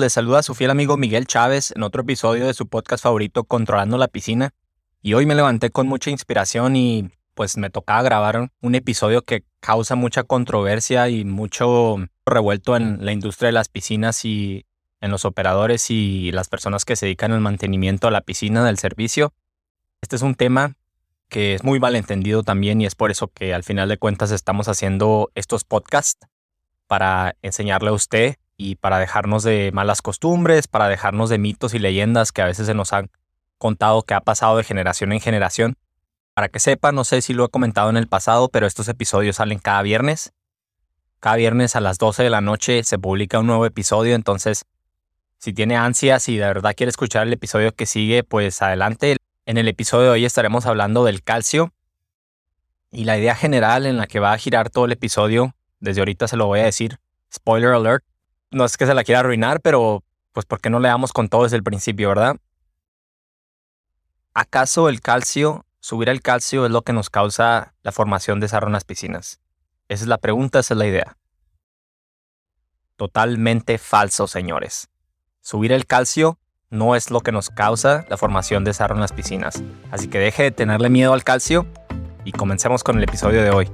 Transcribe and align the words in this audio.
Les 0.00 0.12
saluda 0.12 0.38
a 0.38 0.42
su 0.44 0.54
fiel 0.54 0.70
amigo 0.70 0.96
Miguel 0.96 1.26
Chávez 1.26 1.72
en 1.74 1.82
otro 1.82 2.02
episodio 2.02 2.46
de 2.46 2.54
su 2.54 2.68
podcast 2.68 3.02
favorito 3.02 3.42
Controlando 3.42 3.98
la 3.98 4.06
Piscina. 4.06 4.54
Y 5.02 5.14
hoy 5.14 5.26
me 5.26 5.34
levanté 5.34 5.70
con 5.70 5.88
mucha 5.88 6.10
inspiración 6.10 6.76
y 6.76 7.10
pues 7.34 7.56
me 7.56 7.68
tocaba 7.68 8.02
grabar 8.02 8.52
un 8.60 8.74
episodio 8.76 9.22
que 9.22 9.42
causa 9.58 9.96
mucha 9.96 10.22
controversia 10.22 11.08
y 11.08 11.24
mucho 11.24 11.96
revuelto 12.24 12.76
en 12.76 13.04
la 13.04 13.10
industria 13.10 13.48
de 13.48 13.54
las 13.54 13.68
piscinas 13.68 14.24
y 14.24 14.66
en 15.00 15.10
los 15.10 15.24
operadores 15.24 15.90
y 15.90 16.30
las 16.30 16.48
personas 16.48 16.84
que 16.84 16.94
se 16.94 17.06
dedican 17.06 17.32
al 17.32 17.40
mantenimiento 17.40 18.06
a 18.06 18.12
la 18.12 18.20
piscina 18.20 18.64
del 18.64 18.78
servicio. 18.78 19.34
Este 20.00 20.14
es 20.14 20.22
un 20.22 20.36
tema 20.36 20.76
que 21.28 21.54
es 21.54 21.64
muy 21.64 21.80
malentendido 21.80 22.44
también 22.44 22.80
y 22.80 22.86
es 22.86 22.94
por 22.94 23.10
eso 23.10 23.32
que 23.32 23.52
al 23.52 23.64
final 23.64 23.88
de 23.88 23.98
cuentas 23.98 24.30
estamos 24.30 24.68
haciendo 24.68 25.32
estos 25.34 25.64
podcasts 25.64 26.28
para 26.86 27.34
enseñarle 27.42 27.88
a 27.88 27.94
usted 27.94 28.36
y 28.58 28.74
para 28.74 28.98
dejarnos 28.98 29.44
de 29.44 29.70
malas 29.72 30.02
costumbres, 30.02 30.66
para 30.66 30.88
dejarnos 30.88 31.30
de 31.30 31.38
mitos 31.38 31.72
y 31.74 31.78
leyendas 31.78 32.32
que 32.32 32.42
a 32.42 32.46
veces 32.46 32.66
se 32.66 32.74
nos 32.74 32.92
han 32.92 33.08
contado 33.56 34.02
que 34.02 34.14
ha 34.14 34.20
pasado 34.20 34.56
de 34.56 34.64
generación 34.64 35.12
en 35.12 35.20
generación. 35.20 35.76
Para 36.34 36.48
que 36.48 36.58
sepa, 36.58 36.92
no 36.92 37.04
sé 37.04 37.22
si 37.22 37.32
lo 37.32 37.44
he 37.44 37.48
comentado 37.48 37.88
en 37.88 37.96
el 37.96 38.08
pasado, 38.08 38.48
pero 38.48 38.66
estos 38.66 38.88
episodios 38.88 39.36
salen 39.36 39.60
cada 39.60 39.80
viernes. 39.82 40.32
Cada 41.20 41.36
viernes 41.36 41.76
a 41.76 41.80
las 41.80 41.98
12 41.98 42.24
de 42.24 42.30
la 42.30 42.40
noche 42.40 42.82
se 42.82 42.98
publica 42.98 43.38
un 43.38 43.46
nuevo 43.46 43.64
episodio, 43.64 44.14
entonces 44.14 44.64
si 45.38 45.52
tiene 45.52 45.76
ansias 45.76 46.28
y 46.28 46.36
de 46.36 46.46
verdad 46.46 46.74
quiere 46.76 46.90
escuchar 46.90 47.26
el 47.28 47.32
episodio 47.32 47.72
que 47.72 47.86
sigue, 47.86 48.24
pues 48.24 48.60
adelante. 48.60 49.16
En 49.46 49.56
el 49.56 49.68
episodio 49.68 50.06
de 50.06 50.10
hoy 50.10 50.24
estaremos 50.24 50.66
hablando 50.66 51.04
del 51.04 51.22
calcio 51.22 51.72
y 52.90 53.04
la 53.04 53.18
idea 53.18 53.36
general 53.36 53.86
en 53.86 53.98
la 53.98 54.08
que 54.08 54.18
va 54.18 54.32
a 54.32 54.38
girar 54.38 54.68
todo 54.68 54.86
el 54.86 54.92
episodio, 54.92 55.54
desde 55.78 56.00
ahorita 56.00 56.26
se 56.26 56.36
lo 56.36 56.46
voy 56.46 56.60
a 56.60 56.64
decir, 56.64 56.98
spoiler 57.32 57.70
alert, 57.70 58.04
no 58.50 58.64
es 58.64 58.76
que 58.76 58.86
se 58.86 58.94
la 58.94 59.04
quiera 59.04 59.20
arruinar, 59.20 59.60
pero 59.60 60.02
pues 60.32 60.46
¿por 60.46 60.60
qué 60.60 60.70
no 60.70 60.80
le 60.80 60.88
damos 60.88 61.12
con 61.12 61.28
todo 61.28 61.44
desde 61.44 61.56
el 61.56 61.62
principio, 61.62 62.08
verdad? 62.08 62.36
¿Acaso 64.34 64.88
el 64.88 65.00
calcio, 65.00 65.66
subir 65.80 66.08
el 66.08 66.22
calcio 66.22 66.64
es 66.64 66.70
lo 66.70 66.82
que 66.82 66.92
nos 66.92 67.10
causa 67.10 67.74
la 67.82 67.92
formación 67.92 68.40
de 68.40 68.48
sarro 68.48 68.68
en 68.68 68.72
las 68.72 68.84
piscinas? 68.84 69.40
Esa 69.88 70.04
es 70.04 70.08
la 70.08 70.18
pregunta, 70.18 70.60
esa 70.60 70.74
es 70.74 70.78
la 70.78 70.86
idea. 70.86 71.16
Totalmente 72.96 73.78
falso, 73.78 74.26
señores. 74.26 74.88
Subir 75.40 75.72
el 75.72 75.86
calcio 75.86 76.38
no 76.70 76.94
es 76.94 77.10
lo 77.10 77.20
que 77.20 77.32
nos 77.32 77.48
causa 77.48 78.04
la 78.08 78.16
formación 78.16 78.64
de 78.64 78.74
sarro 78.74 78.94
en 78.94 79.00
las 79.00 79.12
piscinas. 79.12 79.62
Así 79.90 80.08
que 80.08 80.18
deje 80.18 80.44
de 80.44 80.50
tenerle 80.50 80.90
miedo 80.90 81.14
al 81.14 81.24
calcio 81.24 81.66
y 82.24 82.32
comencemos 82.32 82.84
con 82.84 82.98
el 82.98 83.04
episodio 83.04 83.42
de 83.42 83.50
hoy. 83.50 83.70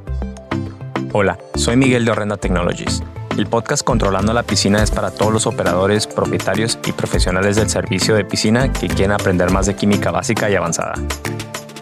Hola, 1.12 1.38
soy 1.56 1.76
Miguel 1.76 2.04
de 2.04 2.10
Horrenda 2.10 2.36
Technologies 2.36 3.02
el 3.36 3.46
podcast 3.46 3.84
Controlando 3.84 4.32
la 4.32 4.44
Piscina 4.44 4.82
es 4.82 4.90
para 4.90 5.10
todos 5.10 5.32
los 5.32 5.46
operadores, 5.46 6.06
propietarios 6.06 6.78
y 6.86 6.92
profesionales 6.92 7.56
del 7.56 7.68
servicio 7.68 8.14
de 8.14 8.24
piscina 8.24 8.72
que 8.72 8.86
quieren 8.86 9.12
aprender 9.12 9.50
más 9.50 9.66
de 9.66 9.74
química 9.74 10.12
básica 10.12 10.48
y 10.48 10.54
avanzada, 10.54 10.94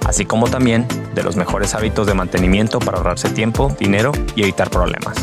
así 0.07 0.25
como 0.25 0.49
también 0.49 0.87
de 1.15 1.23
los 1.23 1.37
mejores 1.37 1.75
hábitos 1.75 2.07
de 2.07 2.15
mantenimiento 2.15 2.79
para 2.79 2.99
ahorrarse 2.99 3.29
tiempo, 3.31 3.75
dinero 3.79 4.13
y 4.35 4.43
evitar 4.43 4.71
problemas. 4.71 5.17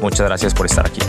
Muchas 0.00 0.26
gracias 0.26 0.54
por 0.54 0.66
estar 0.66 0.86
aquí. 0.86 1.00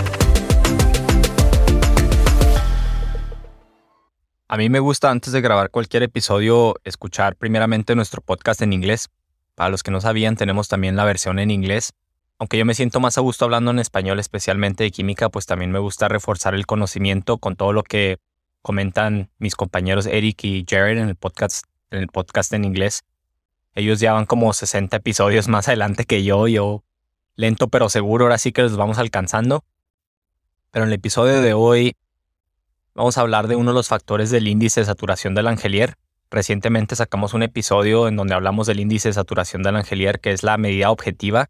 A 4.47 4.57
mí 4.57 4.69
me 4.69 4.79
gusta 4.79 5.11
antes 5.11 5.31
de 5.33 5.41
grabar 5.41 5.69
cualquier 5.69 6.03
episodio 6.03 6.75
escuchar 6.83 7.35
primeramente 7.35 7.95
nuestro 7.95 8.21
podcast 8.21 8.61
en 8.61 8.73
inglés. 8.73 9.09
Para 9.53 9.69
los 9.69 9.83
que 9.83 9.91
no 9.91 10.01
sabían, 10.01 10.35
tenemos 10.35 10.67
también 10.67 10.95
la 10.95 11.05
versión 11.05 11.39
en 11.39 11.51
inglés 11.51 11.93
aunque 12.37 12.57
yo 12.57 12.65
me 12.65 12.73
siento 12.73 12.99
más 12.99 13.17
a 13.17 13.21
gusto 13.21 13.45
hablando 13.45 13.71
en 13.71 13.79
español, 13.79 14.19
especialmente 14.19 14.83
de 14.83 14.91
química, 14.91 15.29
pues 15.29 15.45
también 15.45 15.71
me 15.71 15.79
gusta 15.79 16.07
reforzar 16.07 16.53
el 16.53 16.65
conocimiento 16.65 17.37
con 17.37 17.55
todo 17.55 17.71
lo 17.71 17.83
que 17.83 18.17
comentan 18.61 19.29
mis 19.37 19.55
compañeros 19.55 20.05
Eric 20.05 20.43
y 20.43 20.65
Jared 20.67 20.97
en 20.97 21.07
el 21.07 21.15
podcast 21.15 21.65
en, 21.91 21.99
el 21.99 22.07
podcast 22.07 22.51
en 22.53 22.65
inglés. 22.65 23.03
Ellos 23.73 23.99
ya 23.99 24.13
van 24.13 24.25
como 24.25 24.51
60 24.51 24.97
episodios 24.97 25.47
más 25.49 25.67
adelante 25.67 26.05
que 26.05 26.23
yo, 26.23 26.47
yo 26.47 26.83
lento 27.35 27.69
pero 27.69 27.89
seguro, 27.89 28.25
ahora 28.25 28.37
sí 28.37 28.51
que 28.51 28.63
los 28.63 28.75
vamos 28.75 28.97
alcanzando. 28.97 29.63
Pero 30.71 30.83
en 30.83 30.89
el 30.89 30.95
episodio 30.95 31.41
de 31.41 31.53
hoy 31.53 31.95
vamos 32.93 33.17
a 33.17 33.21
hablar 33.21 33.47
de 33.47 33.55
uno 33.55 33.71
de 33.71 33.75
los 33.75 33.87
factores 33.87 34.29
del 34.29 34.49
índice 34.49 34.81
de 34.81 34.87
saturación 34.87 35.35
del 35.35 35.47
Angelier. 35.47 35.95
Recientemente 36.29 36.97
sacamos 36.97 37.33
un 37.33 37.43
episodio 37.43 38.09
en 38.09 38.17
donde 38.17 38.33
hablamos 38.33 38.67
del 38.67 38.81
índice 38.81 39.07
de 39.07 39.13
saturación 39.13 39.63
del 39.63 39.77
Angelier, 39.77 40.19
que 40.19 40.31
es 40.31 40.43
la 40.43 40.57
medida 40.57 40.91
objetiva 40.91 41.49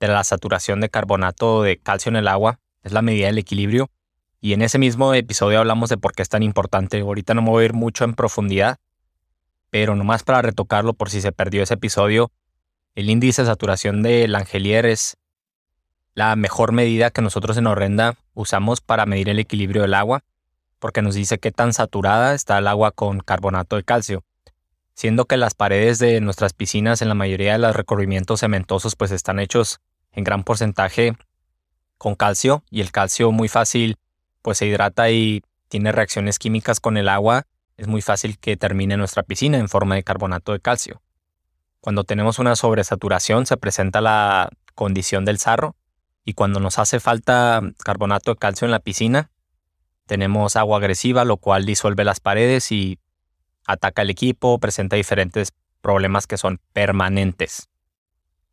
de 0.00 0.08
la 0.08 0.24
saturación 0.24 0.80
de 0.80 0.88
carbonato 0.88 1.62
de 1.62 1.78
calcio 1.78 2.10
en 2.10 2.16
el 2.16 2.28
agua, 2.28 2.60
es 2.82 2.92
la 2.92 3.02
medida 3.02 3.26
del 3.26 3.38
equilibrio. 3.38 3.90
Y 4.40 4.52
en 4.52 4.62
ese 4.62 4.78
mismo 4.78 5.14
episodio 5.14 5.58
hablamos 5.58 5.88
de 5.88 5.96
por 5.96 6.12
qué 6.12 6.22
es 6.22 6.28
tan 6.28 6.42
importante. 6.42 7.00
Ahorita 7.00 7.34
no 7.34 7.42
me 7.42 7.50
voy 7.50 7.62
a 7.62 7.64
ir 7.66 7.72
mucho 7.72 8.04
en 8.04 8.14
profundidad, 8.14 8.78
pero 9.70 9.96
nomás 9.96 10.22
para 10.22 10.42
retocarlo 10.42 10.92
por 10.92 11.10
si 11.10 11.20
se 11.20 11.32
perdió 11.32 11.62
ese 11.62 11.74
episodio, 11.74 12.30
el 12.94 13.10
índice 13.10 13.42
de 13.42 13.46
saturación 13.46 14.02
del 14.02 14.34
Angelier 14.34 14.86
es 14.86 15.16
la 16.14 16.36
mejor 16.36 16.72
medida 16.72 17.10
que 17.10 17.22
nosotros 17.22 17.56
en 17.56 17.66
Horrenda 17.66 18.16
usamos 18.34 18.80
para 18.80 19.06
medir 19.06 19.28
el 19.28 19.38
equilibrio 19.38 19.82
del 19.82 19.94
agua, 19.94 20.22
porque 20.78 21.02
nos 21.02 21.14
dice 21.14 21.38
qué 21.38 21.50
tan 21.50 21.72
saturada 21.72 22.34
está 22.34 22.58
el 22.58 22.68
agua 22.68 22.92
con 22.92 23.18
carbonato 23.18 23.76
de 23.76 23.82
calcio 23.82 24.22
siendo 24.94 25.26
que 25.26 25.36
las 25.36 25.54
paredes 25.54 25.98
de 25.98 26.20
nuestras 26.20 26.52
piscinas 26.52 27.02
en 27.02 27.08
la 27.08 27.14
mayoría 27.14 27.52
de 27.52 27.58
los 27.58 27.76
recubrimientos 27.76 28.40
cementosos 28.40 28.96
pues 28.96 29.10
están 29.10 29.38
hechos 29.40 29.80
en 30.12 30.24
gran 30.24 30.44
porcentaje 30.44 31.16
con 31.98 32.14
calcio 32.14 32.62
y 32.70 32.80
el 32.80 32.92
calcio 32.92 33.32
muy 33.32 33.48
fácil 33.48 33.96
pues 34.42 34.58
se 34.58 34.66
hidrata 34.66 35.10
y 35.10 35.42
tiene 35.68 35.90
reacciones 35.90 36.38
químicas 36.38 36.78
con 36.78 36.96
el 36.96 37.08
agua, 37.08 37.46
es 37.76 37.88
muy 37.88 38.02
fácil 38.02 38.38
que 38.38 38.56
termine 38.56 38.96
nuestra 38.96 39.22
piscina 39.22 39.58
en 39.58 39.68
forma 39.68 39.96
de 39.96 40.04
carbonato 40.04 40.52
de 40.52 40.60
calcio. 40.60 41.02
Cuando 41.80 42.04
tenemos 42.04 42.38
una 42.38 42.54
sobresaturación 42.54 43.46
se 43.46 43.56
presenta 43.56 44.00
la 44.00 44.50
condición 44.74 45.24
del 45.24 45.38
sarro 45.38 45.76
y 46.24 46.34
cuando 46.34 46.60
nos 46.60 46.78
hace 46.78 47.00
falta 47.00 47.60
carbonato 47.84 48.32
de 48.32 48.38
calcio 48.38 48.64
en 48.66 48.70
la 48.70 48.78
piscina, 48.78 49.30
tenemos 50.06 50.56
agua 50.56 50.78
agresiva, 50.78 51.24
lo 51.24 51.38
cual 51.38 51.64
disuelve 51.66 52.04
las 52.04 52.20
paredes 52.20 52.70
y 52.70 52.98
ataca 53.66 54.02
el 54.02 54.10
equipo, 54.10 54.58
presenta 54.58 54.96
diferentes 54.96 55.52
problemas 55.80 56.26
que 56.26 56.36
son 56.36 56.60
permanentes. 56.72 57.68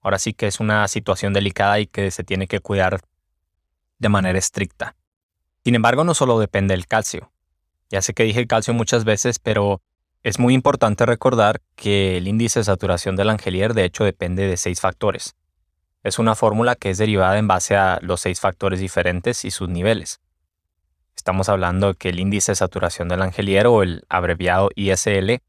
Ahora 0.02 0.20
sí 0.20 0.34
que 0.34 0.48
es 0.48 0.60
una 0.60 0.88
situación 0.88 1.34
delicada 1.34 1.80
y 1.80 1.88
que 1.88 2.12
se 2.12 2.24
tiene 2.24 2.48
que 2.48 2.60
cuidar 2.60 3.02
de 4.00 4.10
manera 4.10 4.38
estricta. 4.38 4.96
Sin 5.64 5.76
embargo, 5.76 6.04
no 6.04 6.14
solo 6.14 6.40
depende 6.40 6.74
del 6.74 6.88
calcio. 6.88 7.32
Ya 7.90 8.02
sé 8.02 8.14
que 8.14 8.24
dije 8.24 8.48
calcio 8.48 8.74
muchas 8.74 9.04
veces, 9.04 9.38
pero 9.38 9.82
es 10.24 10.40
muy 10.40 10.54
importante 10.54 11.06
recordar 11.06 11.62
que 11.76 12.18
el 12.18 12.28
índice 12.28 12.60
de 12.60 12.64
saturación 12.66 13.16
del 13.16 13.30
Angelier 13.30 13.74
de 13.74 13.86
hecho 13.86 14.04
depende 14.04 14.48
de 14.48 14.58
seis 14.58 14.80
factores. 14.80 15.36
Es 16.04 16.18
una 16.18 16.36
fórmula 16.36 16.76
que 16.76 16.90
es 16.90 16.98
derivada 16.98 17.38
en 17.38 17.48
base 17.48 17.76
a 17.76 18.00
los 18.02 18.22
seis 18.22 18.40
factores 18.40 18.80
diferentes 18.80 19.46
y 19.46 19.52
sus 19.52 19.70
niveles. 19.70 20.20
Estamos 21.22 21.50
hablando 21.50 21.94
que 21.94 22.10
el 22.10 22.20
índice 22.20 22.54
de 22.54 22.56
saturación 22.56 23.08
del 23.08 23.22
Angelier 23.22 23.68
o 23.68 23.84
el 23.84 24.06
abreviado 24.10 24.72
ISL 24.74 25.44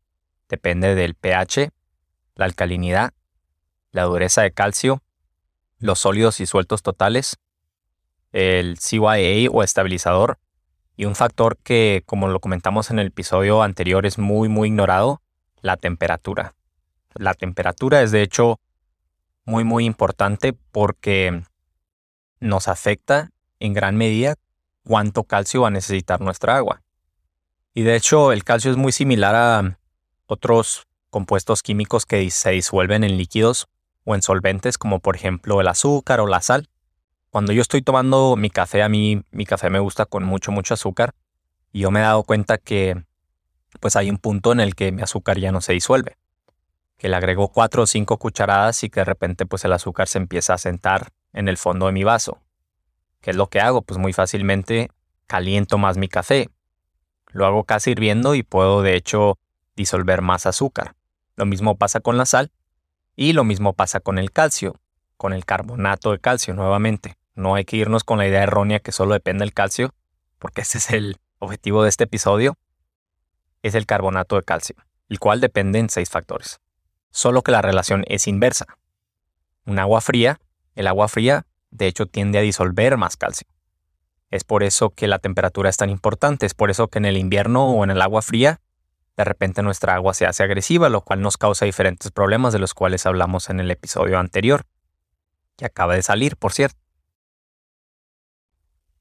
depende 0.46 0.94
del 0.94 1.14
pH, 1.14 1.70
la 2.34 2.44
alcalinidad, 2.44 3.14
la 3.90 4.02
dureza 4.02 4.42
de 4.42 4.52
calcio, 4.52 5.02
los 5.78 6.00
sólidos 6.00 6.40
y 6.40 6.46
sueltos 6.46 6.82
totales, 6.82 7.38
el 8.32 8.76
CYA 8.78 9.50
o 9.50 9.62
estabilizador 9.62 10.38
y 10.94 11.06
un 11.06 11.14
factor 11.14 11.56
que, 11.56 12.02
como 12.04 12.28
lo 12.28 12.40
comentamos 12.40 12.90
en 12.90 12.98
el 12.98 13.06
episodio 13.06 13.62
anterior, 13.62 14.04
es 14.04 14.18
muy, 14.18 14.50
muy 14.50 14.68
ignorado, 14.68 15.22
la 15.62 15.78
temperatura. 15.78 16.54
La 17.14 17.32
temperatura 17.32 18.02
es 18.02 18.10
de 18.10 18.20
hecho 18.20 18.60
muy, 19.46 19.64
muy 19.64 19.86
importante 19.86 20.52
porque 20.52 21.44
nos 22.40 22.68
afecta 22.68 23.30
en 23.58 23.72
gran 23.72 23.96
medida 23.96 24.34
cuánto 24.84 25.24
calcio 25.24 25.62
va 25.62 25.68
a 25.68 25.70
necesitar 25.70 26.20
nuestra 26.20 26.56
agua. 26.56 26.82
Y 27.74 27.82
de 27.82 27.96
hecho 27.96 28.32
el 28.32 28.44
calcio 28.44 28.70
es 28.70 28.76
muy 28.76 28.92
similar 28.92 29.34
a 29.34 29.78
otros 30.26 30.86
compuestos 31.10 31.62
químicos 31.62 32.06
que 32.06 32.30
se 32.30 32.50
disuelven 32.50 33.04
en 33.04 33.16
líquidos 33.16 33.68
o 34.04 34.14
en 34.14 34.22
solventes 34.22 34.78
como 34.78 35.00
por 35.00 35.16
ejemplo 35.16 35.60
el 35.60 35.68
azúcar 35.68 36.20
o 36.20 36.26
la 36.26 36.40
sal. 36.40 36.68
Cuando 37.30 37.52
yo 37.52 37.62
estoy 37.62 37.82
tomando 37.82 38.36
mi 38.36 38.50
café, 38.50 38.82
a 38.82 38.88
mí 38.88 39.22
mi 39.30 39.46
café 39.46 39.70
me 39.70 39.78
gusta 39.78 40.04
con 40.04 40.24
mucho, 40.24 40.52
mucho 40.52 40.74
azúcar 40.74 41.14
y 41.72 41.80
yo 41.80 41.90
me 41.90 42.00
he 42.00 42.02
dado 42.02 42.24
cuenta 42.24 42.58
que 42.58 43.02
pues 43.80 43.96
hay 43.96 44.10
un 44.10 44.18
punto 44.18 44.52
en 44.52 44.60
el 44.60 44.74
que 44.74 44.92
mi 44.92 45.00
azúcar 45.00 45.38
ya 45.38 45.50
no 45.50 45.62
se 45.62 45.72
disuelve. 45.72 46.18
Que 46.98 47.08
le 47.08 47.16
agrego 47.16 47.48
cuatro 47.48 47.84
o 47.84 47.86
cinco 47.86 48.18
cucharadas 48.18 48.84
y 48.84 48.90
que 48.90 49.00
de 49.00 49.04
repente 49.04 49.46
pues 49.46 49.64
el 49.64 49.72
azúcar 49.72 50.08
se 50.08 50.18
empieza 50.18 50.54
a 50.54 50.58
sentar 50.58 51.08
en 51.32 51.48
el 51.48 51.56
fondo 51.56 51.86
de 51.86 51.92
mi 51.92 52.04
vaso. 52.04 52.41
¿Qué 53.22 53.30
es 53.30 53.36
lo 53.36 53.48
que 53.48 53.60
hago? 53.60 53.80
Pues 53.80 53.98
muy 53.98 54.12
fácilmente 54.12 54.90
caliento 55.26 55.78
más 55.78 55.96
mi 55.96 56.08
café. 56.08 56.50
Lo 57.28 57.46
hago 57.46 57.64
casi 57.64 57.92
hirviendo 57.92 58.34
y 58.34 58.42
puedo 58.42 58.82
de 58.82 58.96
hecho 58.96 59.38
disolver 59.74 60.20
más 60.20 60.44
azúcar. 60.44 60.94
Lo 61.36 61.46
mismo 61.46 61.78
pasa 61.78 62.00
con 62.00 62.18
la 62.18 62.26
sal 62.26 62.52
y 63.16 63.32
lo 63.32 63.44
mismo 63.44 63.72
pasa 63.72 64.00
con 64.00 64.18
el 64.18 64.30
calcio, 64.32 64.78
con 65.16 65.32
el 65.32 65.46
carbonato 65.46 66.12
de 66.12 66.18
calcio 66.18 66.52
nuevamente. 66.52 67.16
No 67.34 67.54
hay 67.54 67.64
que 67.64 67.78
irnos 67.78 68.04
con 68.04 68.18
la 68.18 68.26
idea 68.26 68.42
errónea 68.42 68.80
que 68.80 68.92
solo 68.92 69.14
depende 69.14 69.44
del 69.44 69.54
calcio, 69.54 69.94
porque 70.38 70.60
ese 70.60 70.76
es 70.76 70.90
el 70.90 71.18
objetivo 71.38 71.82
de 71.82 71.88
este 71.88 72.04
episodio 72.04 72.58
es 73.62 73.74
el 73.74 73.86
carbonato 73.86 74.36
de 74.36 74.42
calcio, 74.42 74.76
el 75.08 75.18
cual 75.18 75.40
depende 75.40 75.78
en 75.78 75.88
seis 75.88 76.10
factores. 76.10 76.60
Solo 77.10 77.42
que 77.42 77.52
la 77.52 77.62
relación 77.62 78.04
es 78.08 78.26
inversa. 78.26 78.66
Un 79.64 79.78
agua 79.78 80.00
fría, 80.00 80.40
el 80.74 80.86
agua 80.86 81.08
fría 81.08 81.46
de 81.72 81.88
hecho 81.88 82.06
tiende 82.06 82.38
a 82.38 82.42
disolver 82.42 82.96
más 82.96 83.16
calcio. 83.16 83.48
Es 84.30 84.44
por 84.44 84.62
eso 84.62 84.90
que 84.90 85.08
la 85.08 85.18
temperatura 85.18 85.68
es 85.68 85.76
tan 85.76 85.90
importante, 85.90 86.46
es 86.46 86.54
por 86.54 86.70
eso 86.70 86.88
que 86.88 86.98
en 86.98 87.04
el 87.04 87.16
invierno 87.16 87.70
o 87.70 87.84
en 87.84 87.90
el 87.90 88.00
agua 88.00 88.22
fría, 88.22 88.60
de 89.16 89.24
repente 89.24 89.62
nuestra 89.62 89.94
agua 89.94 90.14
se 90.14 90.24
hace 90.24 90.42
agresiva, 90.42 90.88
lo 90.88 91.02
cual 91.02 91.20
nos 91.20 91.36
causa 91.36 91.66
diferentes 91.66 92.10
problemas 92.10 92.52
de 92.52 92.58
los 92.58 92.72
cuales 92.72 93.04
hablamos 93.04 93.50
en 93.50 93.60
el 93.60 93.70
episodio 93.70 94.18
anterior, 94.18 94.64
que 95.56 95.66
acaba 95.66 95.94
de 95.94 96.02
salir, 96.02 96.36
por 96.36 96.52
cierto. 96.52 96.78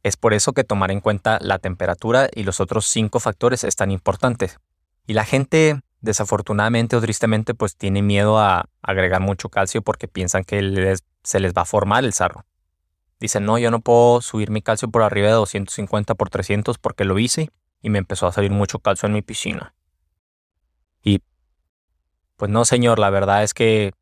Es 0.03 0.17
por 0.17 0.33
eso 0.33 0.53
que 0.53 0.63
tomar 0.63 0.91
en 0.91 0.99
cuenta 0.99 1.37
la 1.41 1.59
temperatura 1.59 2.27
y 2.33 2.43
los 2.43 2.59
otros 2.59 2.85
cinco 2.85 3.19
factores 3.19 3.63
es 3.63 3.75
tan 3.75 3.91
importante. 3.91 4.51
Y 5.05 5.13
la 5.13 5.25
gente, 5.25 5.79
desafortunadamente 6.01 6.95
o 6.95 7.01
tristemente, 7.01 7.53
pues 7.53 7.77
tiene 7.77 8.01
miedo 8.01 8.39
a 8.39 8.65
agregar 8.81 9.21
mucho 9.21 9.49
calcio 9.49 9.81
porque 9.81 10.07
piensan 10.07 10.43
que 10.43 10.97
se 11.23 11.39
les 11.39 11.53
va 11.53 11.61
a 11.61 11.65
formar 11.65 12.03
el 12.03 12.13
sarro. 12.13 12.45
Dicen, 13.21 13.45
no, 13.45 13.59
yo 13.59 13.69
no 13.69 13.81
puedo 13.81 14.19
subir 14.21 14.49
mi 14.49 14.63
calcio 14.63 14.89
por 14.89 15.03
arriba 15.03 15.27
de 15.27 15.33
250 15.33 16.15
por 16.15 16.31
300 16.31 16.79
porque 16.79 17.05
lo 17.05 17.19
hice 17.19 17.51
y 17.79 17.91
me 17.91 17.99
empezó 17.99 18.25
a 18.25 18.31
salir 18.31 18.49
mucho 18.49 18.79
calcio 18.79 19.05
en 19.05 19.13
mi 19.13 19.21
piscina. 19.21 19.75
Y 21.03 21.21
pues 22.35 22.49
no, 22.49 22.65
señor, 22.65 22.97
la 22.97 23.11
verdad 23.11 23.43
es 23.43 23.53
que 23.53 23.93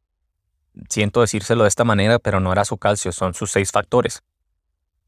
siento 0.90 1.20
decírselo 1.20 1.64
de 1.64 1.68
esta 1.68 1.84
manera, 1.84 2.18
pero 2.20 2.40
no 2.40 2.54
era 2.54 2.64
su 2.64 2.78
calcio, 2.78 3.12
son 3.12 3.34
sus 3.34 3.52
seis 3.52 3.72
factores. 3.74 4.24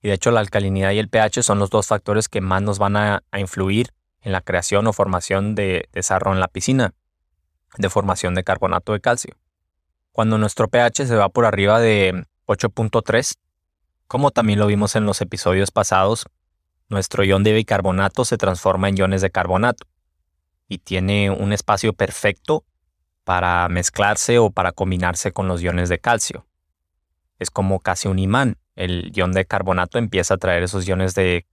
Y 0.02 0.10
de 0.10 0.16
hecho 0.16 0.30
la 0.32 0.42
alcalinidad 0.42 0.92
y 0.92 1.00
el 1.00 1.08
pH 1.08 1.42
son 1.42 1.60
los 1.60 1.70
dos 1.70 1.88
factores 1.88 2.28
que 2.28 2.42
más 2.42 2.62
nos 2.62 2.80
van 2.80 2.98
a, 2.98 3.24
influir 3.38 3.94
en 4.20 4.34
la 4.34 4.42
creación 4.42 4.88
o 4.88 4.94
formación 4.94 5.56
de, 5.56 5.88
de 5.94 6.04
sarro 6.04 6.34
en 6.34 6.42
la 6.42 6.50
piscina, 6.50 6.94
de 7.78 7.90
formación 7.90 8.36
de 8.36 8.44
carbonato 8.44 8.92
de 8.92 9.00
calcio. 9.00 9.38
Cuando 10.12 10.38
nuestro 10.38 10.68
pH 10.68 11.06
se 11.06 11.16
va 11.16 11.30
por 11.30 11.46
arriba 11.46 11.80
de 11.80 12.26
8.3, 12.48 13.38
como 14.12 14.32
también 14.32 14.60
lo 14.60 14.68
vimos 14.68 14.98
en 14.98 15.06
los 15.06 15.22
episodios 15.22 15.72
pasados, 15.72 16.26
nuestro 16.90 17.24
ion 17.24 17.44
de 17.44 17.54
bicarbonato 17.54 18.26
se 18.26 18.36
transforma 18.36 18.90
en 18.90 18.98
iones 18.98 19.22
de 19.22 19.30
carbonato 19.30 19.88
y 20.68 20.80
tiene 20.80 21.30
un 21.30 21.54
espacio 21.54 21.94
perfecto 21.94 22.66
para 23.24 23.70
mezclarse 23.70 24.38
o 24.38 24.50
para 24.50 24.74
combinarse 24.74 25.32
con 25.32 25.48
los 25.48 25.62
iones 25.62 25.88
de 25.88 26.00
calcio. 26.00 26.46
Es 27.40 27.50
como 27.52 27.80
casi 27.80 28.10
un 28.10 28.20
imán 28.20 28.58
el 28.76 29.14
ion 29.16 29.32
de 29.32 29.46
carbonato 29.46 29.98
empieza 29.98 30.34
a 30.34 30.38
traer 30.38 30.64
esos 30.64 30.86
iones 30.86 31.16
de 31.16 31.46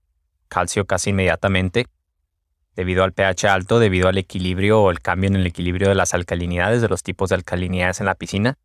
calcio 0.49 0.85
casi 0.85 1.11
inmediatamente 1.11 1.87
debido 2.75 3.05
al 3.05 3.13
pH 3.13 3.47
alto, 3.47 3.79
debido 3.79 4.09
al 4.09 4.17
equilibrio 4.17 4.81
o 4.81 4.91
el 4.91 4.99
cambio 4.99 5.29
en 5.29 5.37
el 5.37 5.45
equilibrio 5.45 5.87
de 5.87 5.95
las 5.95 6.13
alcalinidades, 6.13 6.81
de 6.81 6.89
los 6.89 7.03
tipos 7.03 7.29
de 7.29 7.35
alcalinidades 7.35 8.01
en 8.01 8.07
la 8.07 8.15
piscina, 8.15 8.57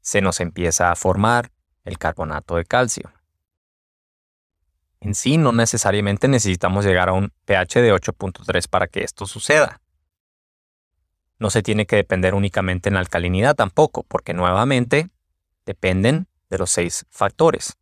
se 0.00 0.20
nos 0.20 0.40
empieza 0.40 0.90
a 0.90 0.96
formar 0.96 1.52
el 1.84 1.96
carbonato 1.96 2.56
de 2.56 2.64
calcio. 2.64 3.12
En 5.00 5.14
sí, 5.14 5.36
no 5.36 5.52
necesariamente 5.52 6.28
necesitamos 6.28 6.84
llegar 6.84 7.08
a 7.08 7.12
un 7.12 7.32
pH 7.44 7.82
de 7.82 7.92
8.3 7.92 8.68
para 8.68 8.86
que 8.86 9.04
esto 9.04 9.26
suceda. 9.26 9.80
No 11.38 11.50
se 11.50 11.62
tiene 11.62 11.86
que 11.86 11.96
depender 11.96 12.34
únicamente 12.34 12.88
en 12.88 12.94
la 12.94 13.00
alcalinidad 13.00 13.54
tampoco, 13.54 14.04
porque 14.04 14.32
nuevamente 14.32 15.10
dependen 15.66 16.28
de 16.48 16.58
los 16.58 16.70
seis 16.70 17.06
factores. 17.10 17.76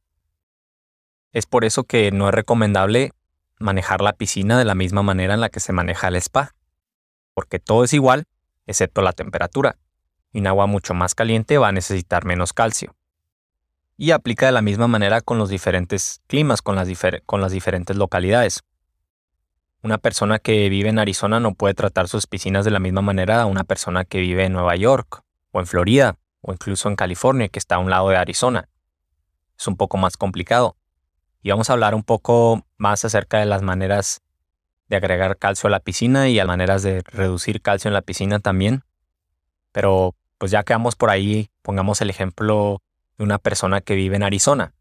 Es 1.32 1.46
por 1.46 1.64
eso 1.64 1.84
que 1.84 2.11
no 2.11 2.28
es 2.28 2.34
recomendable 2.34 3.12
manejar 3.58 4.00
la 4.00 4.12
piscina 4.12 4.58
de 4.58 4.64
la 4.64 4.75
misma 4.75 5.02
manera 5.02 5.34
en 5.34 5.40
la 5.40 5.49
que 5.49 5.61
se 5.61 5.72
maneja 5.72 6.08
el 6.08 6.16
spa, 6.16 6.55
porque 7.32 7.58
todo 7.58 7.84
es 7.84 7.93
igual, 7.93 8.25
excepto 8.66 9.02
la 9.02 9.12
temperatura, 9.12 9.76
y 10.32 10.40
un 10.40 10.46
agua 10.46 10.66
mucho 10.66 10.94
más 10.94 11.14
caliente 11.14 11.58
va 11.58 11.69
a 11.69 11.72
necesitar 11.72 12.25
menos 12.25 12.52
calcio. 12.52 12.94
Y 13.96 14.11
aplica 14.11 14.46
de 14.46 14.52
la 14.52 14.62
misma 14.62 14.88
manera 14.88 15.20
con 15.20 15.38
los 15.38 15.49
diferentes 15.49 16.20
climas, 16.26 16.62
con 16.62 16.76
las, 16.76 16.88
diferentes 17.50 17.96
localidades. 17.96 18.62
Una 19.82 19.99
persona 19.99 20.38
que 20.38 20.69
vive 20.69 20.88
en 20.88 20.99
Arizona 20.99 21.41
no 21.41 21.55
puede 21.55 21.75
tratar 21.75 22.08
sus 22.08 22.26
piscinas 22.26 22.64
de 22.64 22.70
la 22.70 22.81
misma 22.81 23.02
manera 23.02 23.43
a 23.43 23.46
una 23.46 23.64
persona 23.64 24.05
que 24.05 24.20
vive 24.20 24.44
en 24.44 24.52
Nueva 24.52 24.76
York, 24.76 25.23
o 25.52 25.61
en 25.61 25.67
Florida, 25.67 26.17
o 26.41 26.52
incluso 26.52 26.88
en 26.88 26.96
California, 26.96 27.49
que 27.49 27.58
está 27.58 27.76
a 27.76 27.79
un 27.79 27.91
lado 27.91 28.08
de 28.08 28.17
Arizona. 28.17 28.69
Es 29.56 29.69
un 29.69 29.76
poco 29.76 29.97
más 29.97 30.17
complicado 30.17 30.76
y 31.44 31.50
vamos 31.50 31.69
a 31.69 31.75
hablar 31.75 31.94
un 31.94 32.02
poco 32.02 32.67
más 32.79 33.05
acerca 33.05 33.38
de 33.38 33.44
las 33.44 33.61
maneras 33.61 34.23
de 34.88 34.97
agregar 34.97 35.37
calcio 35.37 35.67
a 35.67 35.70
la 35.70 35.79
piscina 35.79 36.29
y 36.31 36.37
las 36.37 36.47
maneras 36.47 36.82
de 36.82 37.02
reducir 37.02 37.61
calcio 37.61 37.88
en 37.88 37.94
la 37.94 38.00
piscina 38.00 38.40
también. 38.40 38.82
Pero 39.70 40.17
pues 40.38 40.50
ya 40.50 40.62
que 40.62 40.73
vamos 40.73 40.97
por 40.97 41.11
ahí, 41.11 41.50
pongamos 41.61 42.00
el 42.00 42.08
ejemplo 42.08 42.81
de 43.19 43.25
una 43.25 43.38
persona 43.38 43.81
que 43.81 43.94
vive 43.94 44.16
en 44.16 44.22
Arizona 44.22 44.75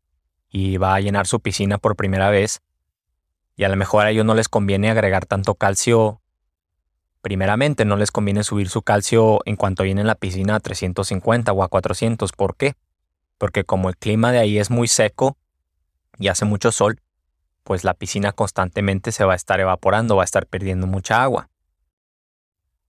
y 0.49 0.77
va 0.77 0.95
a 0.95 0.99
llenar 0.99 1.27
su 1.27 1.39
piscina 1.39 1.77
por 1.77 1.95
primera 1.95 2.29
vez 2.29 2.61
y 3.55 3.63
a 3.63 3.69
lo 3.69 3.75
mejor 3.75 4.05
a 4.05 4.11
ellos 4.11 4.25
no 4.25 4.35
les 4.35 4.49
conviene 4.49 4.89
agregar 4.89 5.25
tanto 5.25 5.55
calcio 5.55 6.21
primeramente, 7.21 7.85
no 7.85 7.95
les 7.95 8.11
conviene 8.11 8.43
subir 8.43 8.69
su 8.69 8.81
calcio 8.81 9.41
en 9.45 9.55
cuanto 9.55 9.83
viene 9.83 10.01
en 10.01 10.07
la 10.07 10.15
piscina 10.15 10.55
a 10.55 10.59
350 10.59 11.53
o 11.53 11.63
a 11.63 11.69
400. 11.69 12.31
¿Por 12.33 12.57
qué? 12.57 12.75
Porque 13.37 13.63
como 13.63 13.89
el 13.89 13.97
clima 13.97 14.31
de 14.31 14.39
ahí 14.39 14.57
es 14.57 14.69
muy 14.69 14.87
seco, 14.87 15.37
y 16.17 16.27
hace 16.27 16.45
mucho 16.45 16.71
sol, 16.71 16.99
pues 17.63 17.83
la 17.83 17.93
piscina 17.93 18.31
constantemente 18.31 19.11
se 19.11 19.23
va 19.25 19.33
a 19.33 19.35
estar 19.35 19.59
evaporando, 19.59 20.15
va 20.15 20.23
a 20.23 20.25
estar 20.25 20.45
perdiendo 20.47 20.87
mucha 20.87 21.23
agua. 21.23 21.49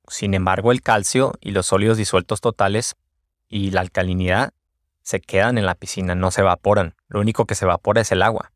Sin 0.08 0.34
embargo, 0.34 0.72
el 0.72 0.82
calcio 0.82 1.32
y 1.40 1.52
los 1.52 1.66
sólidos 1.66 1.96
disueltos 1.96 2.40
totales 2.40 2.96
y 3.48 3.70
la 3.70 3.80
alcalinidad 3.80 4.52
se 5.04 5.20
quedan 5.20 5.58
en 5.58 5.66
la 5.66 5.76
piscina, 5.76 6.16
no 6.16 6.32
se 6.32 6.40
evaporan. 6.40 6.96
Lo 7.08 7.20
único 7.20 7.44
que 7.44 7.54
se 7.54 7.66
evapora 7.66 8.00
es 8.00 8.10
el 8.10 8.22
agua. 8.22 8.50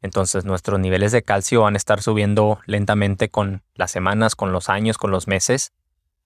Entonces 0.00 0.44
nuestros 0.44 0.80
niveles 0.80 1.12
de 1.12 1.22
calcio 1.22 1.60
van 1.60 1.74
a 1.74 1.76
estar 1.76 2.02
subiendo 2.02 2.58
lentamente 2.66 3.28
con 3.28 3.62
las 3.74 3.92
semanas, 3.92 4.34
con 4.34 4.50
los 4.50 4.68
años, 4.68 4.98
con 4.98 5.12
los 5.12 5.28
meses 5.28 5.72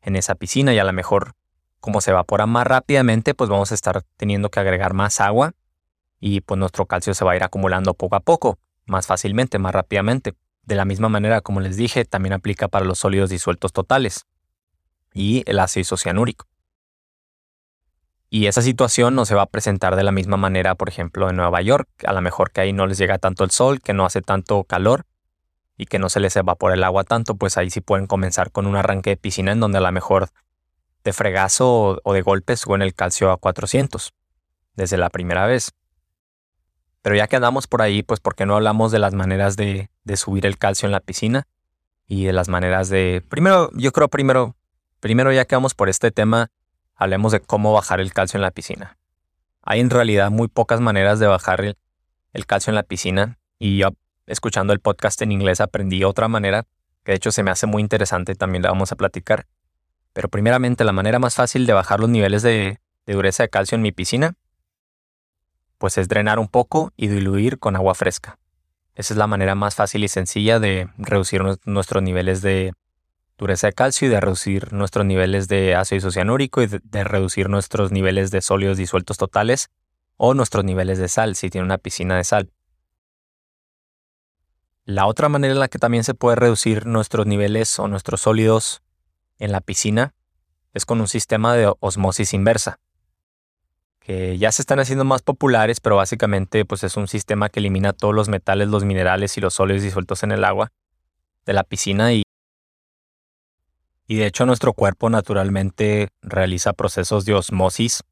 en 0.00 0.16
esa 0.16 0.36
piscina 0.36 0.72
y 0.72 0.78
a 0.78 0.84
lo 0.84 0.92
mejor 0.92 1.34
como 1.80 2.00
se 2.00 2.12
evapora 2.12 2.46
más 2.46 2.66
rápidamente, 2.66 3.34
pues 3.34 3.50
vamos 3.50 3.72
a 3.72 3.74
estar 3.74 4.02
teniendo 4.16 4.50
que 4.50 4.60
agregar 4.60 4.94
más 4.94 5.20
agua 5.20 5.52
y 6.20 6.40
pues 6.40 6.58
nuestro 6.58 6.86
calcio 6.86 7.12
se 7.12 7.24
va 7.24 7.32
a 7.32 7.36
ir 7.36 7.44
acumulando 7.44 7.92
poco 7.92 8.16
a 8.16 8.20
poco, 8.20 8.58
más 8.86 9.06
fácilmente, 9.06 9.58
más 9.58 9.74
rápidamente. 9.74 10.34
De 10.62 10.74
la 10.74 10.84
misma 10.84 11.08
manera, 11.08 11.42
como 11.42 11.60
les 11.60 11.76
dije, 11.76 12.04
también 12.04 12.32
aplica 12.32 12.68
para 12.68 12.86
los 12.86 12.98
sólidos 12.98 13.30
disueltos 13.30 13.72
totales 13.72 14.26
y 15.12 15.42
el 15.46 15.58
ácido 15.58 15.82
isocianúrico. 15.82 16.46
Y 18.28 18.46
esa 18.46 18.62
situación 18.62 19.14
no 19.14 19.24
se 19.24 19.34
va 19.34 19.42
a 19.42 19.46
presentar 19.46 19.96
de 19.96 20.02
la 20.02 20.12
misma 20.12 20.36
manera, 20.36 20.74
por 20.74 20.88
ejemplo, 20.88 21.30
en 21.30 21.36
Nueva 21.36 21.62
York. 21.62 21.88
A 22.06 22.12
lo 22.12 22.20
mejor 22.20 22.50
que 22.50 22.60
ahí 22.60 22.72
no 22.72 22.86
les 22.86 22.98
llega 22.98 23.18
tanto 23.18 23.44
el 23.44 23.50
sol, 23.50 23.80
que 23.80 23.92
no 23.92 24.04
hace 24.04 24.20
tanto 24.20 24.64
calor 24.64 25.04
y 25.76 25.86
que 25.86 25.98
no 25.98 26.08
se 26.08 26.20
les 26.20 26.34
evapora 26.36 26.74
el 26.74 26.84
agua 26.84 27.04
tanto, 27.04 27.36
pues 27.36 27.56
ahí 27.56 27.70
sí 27.70 27.80
pueden 27.80 28.06
comenzar 28.06 28.50
con 28.50 28.66
un 28.66 28.76
arranque 28.76 29.10
de 29.10 29.16
piscina 29.16 29.52
en 29.52 29.60
donde 29.60 29.78
a 29.78 29.82
lo 29.82 29.92
mejor 29.92 30.30
de 31.04 31.12
fregazo 31.12 32.00
o 32.02 32.12
de 32.12 32.22
golpe 32.22 32.56
suben 32.56 32.82
el 32.82 32.94
calcio 32.94 33.30
a 33.30 33.36
400 33.36 34.12
desde 34.74 34.96
la 34.96 35.10
primera 35.10 35.46
vez. 35.46 35.72
Pero 37.02 37.14
ya 37.14 37.28
que 37.28 37.36
andamos 37.36 37.68
por 37.68 37.82
ahí, 37.82 38.02
pues 38.02 38.20
¿por 38.20 38.34
qué 38.34 38.46
no 38.46 38.56
hablamos 38.56 38.90
de 38.90 38.98
las 38.98 39.14
maneras 39.14 39.56
de, 39.56 39.88
subir 40.16 40.46
el 40.46 40.58
calcio 40.58 40.86
en 40.86 40.92
la 40.92 41.00
piscina? 41.00 41.46
Y 42.08 42.24
de 42.24 42.32
las 42.32 42.48
maneras 42.48 42.88
de... 42.88 43.22
Primero, 43.28 43.70
yo 43.74 43.92
creo 43.92 44.08
primero, 44.08 44.56
primero 45.00 45.32
ya 45.32 45.44
que 45.44 45.54
vamos 45.54 45.74
por 45.74 45.88
este 45.88 46.10
tema, 46.10 46.50
hablemos 46.96 47.32
de 47.32 47.40
cómo 47.40 47.72
bajar 47.72 48.00
el 48.00 48.12
calcio 48.12 48.38
en 48.38 48.42
la 48.42 48.50
piscina. 48.50 48.98
Hay 49.62 49.80
en 49.80 49.90
realidad 49.90 50.30
muy 50.30 50.48
pocas 50.48 50.80
maneras 50.80 51.18
de 51.18 51.26
bajar 51.26 51.60
el, 51.60 51.76
el 52.32 52.46
calcio 52.46 52.70
en 52.70 52.74
la 52.74 52.82
piscina 52.82 53.38
y 53.58 53.78
yo 53.78 53.90
escuchando 54.26 54.72
el 54.72 54.80
podcast 54.80 55.22
en 55.22 55.32
inglés 55.32 55.60
aprendí 55.60 56.02
otra 56.04 56.28
manera 56.28 56.64
que 57.04 57.12
de 57.12 57.16
hecho 57.16 57.30
se 57.30 57.42
me 57.42 57.50
hace 57.50 57.66
muy 57.66 57.82
interesante, 57.82 58.34
también 58.34 58.62
la 58.62 58.70
vamos 58.70 58.90
a 58.90 58.96
platicar. 58.96 59.46
Pero 60.12 60.28
primeramente 60.28 60.82
la 60.84 60.92
manera 60.92 61.18
más 61.18 61.34
fácil 61.34 61.66
de 61.66 61.72
bajar 61.72 62.00
los 62.00 62.08
niveles 62.08 62.42
de, 62.42 62.80
de 63.06 63.14
dureza 63.14 63.44
de 63.44 63.48
calcio 63.48 63.76
en 63.76 63.82
mi 63.82 63.92
piscina 63.92 64.34
pues 65.78 65.98
es 65.98 66.08
drenar 66.08 66.38
un 66.38 66.48
poco 66.48 66.92
y 66.96 67.08
diluir 67.08 67.58
con 67.58 67.76
agua 67.76 67.94
fresca. 67.94 68.38
Esa 68.94 69.12
es 69.14 69.18
la 69.18 69.26
manera 69.26 69.54
más 69.54 69.74
fácil 69.74 70.04
y 70.04 70.08
sencilla 70.08 70.58
de 70.58 70.88
reducir 70.96 71.42
nuestros 71.64 72.02
niveles 72.02 72.40
de 72.40 72.72
dureza 73.38 73.66
de 73.66 73.72
calcio 73.72 74.08
y 74.08 74.10
de 74.10 74.20
reducir 74.20 74.72
nuestros 74.72 75.04
niveles 75.04 75.48
de 75.48 75.74
ácido 75.74 75.98
isocianúrico 75.98 76.62
y 76.62 76.66
de, 76.66 77.04
reducir 77.04 77.48
nuestros 77.48 77.92
niveles 77.92 78.30
de 78.30 78.40
sólidos 78.40 78.78
disueltos 78.78 79.18
totales 79.18 79.70
o 80.16 80.34
nuestros 80.34 80.64
niveles 80.64 80.98
de 80.98 81.08
sal 81.08 81.36
si 81.36 81.50
tiene 81.50 81.64
una 81.64 81.78
piscina 81.78 82.16
de 82.16 82.24
sal. 82.24 82.50
La 84.84 85.06
otra 85.06 85.28
manera 85.28 85.52
en 85.52 85.60
la 85.60 85.68
que 85.68 85.78
también 85.78 86.04
se 86.04 86.14
puede 86.14 86.36
reducir 86.36 86.86
nuestros 86.86 87.26
niveles 87.26 87.78
o 87.78 87.88
nuestros 87.88 88.22
sólidos 88.22 88.82
en 89.38 89.52
la 89.52 89.60
piscina 89.60 90.14
es 90.72 90.86
con 90.86 91.00
un 91.00 91.08
sistema 91.08 91.54
de 91.54 91.72
osmosis 91.80 92.32
inversa 92.32 92.78
que 94.06 94.38
ya 94.38 94.52
se 94.52 94.62
están 94.62 94.78
haciendo 94.78 95.04
más 95.04 95.22
populares, 95.22 95.80
pero 95.80 95.96
básicamente 95.96 96.64
pues 96.64 96.84
es 96.84 96.96
un 96.96 97.08
sistema 97.08 97.48
que 97.48 97.58
elimina 97.58 97.92
todos 97.92 98.14
los 98.14 98.28
metales, 98.28 98.68
los 98.68 98.84
minerales 98.84 99.36
y 99.36 99.40
los 99.40 99.54
sólidos 99.54 99.82
disueltos 99.82 100.22
en 100.22 100.30
el 100.30 100.44
agua 100.44 100.70
de 101.44 101.52
la 101.52 101.64
piscina 101.64 102.12
y, 102.12 102.22
y 104.06 104.16
de 104.16 104.26
hecho 104.26 104.46
nuestro 104.46 104.72
cuerpo 104.72 105.10
naturalmente 105.10 106.08
realiza 106.22 106.72
procesos 106.72 107.24
de 107.24 107.34
osmosis 107.34 108.04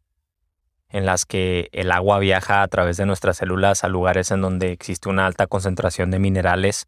en 0.88 1.06
las 1.06 1.24
que 1.24 1.68
el 1.72 1.90
agua 1.90 2.18
viaja 2.18 2.62
a 2.62 2.68
través 2.68 2.96
de 2.96 3.06
nuestras 3.06 3.38
células 3.38 3.84
a 3.84 3.88
lugares 3.88 4.30
en 4.30 4.40
donde 4.40 4.72
existe 4.72 5.08
una 5.08 5.26
alta 5.26 5.46
concentración 5.46 6.10
de 6.10 6.18
minerales 6.18 6.86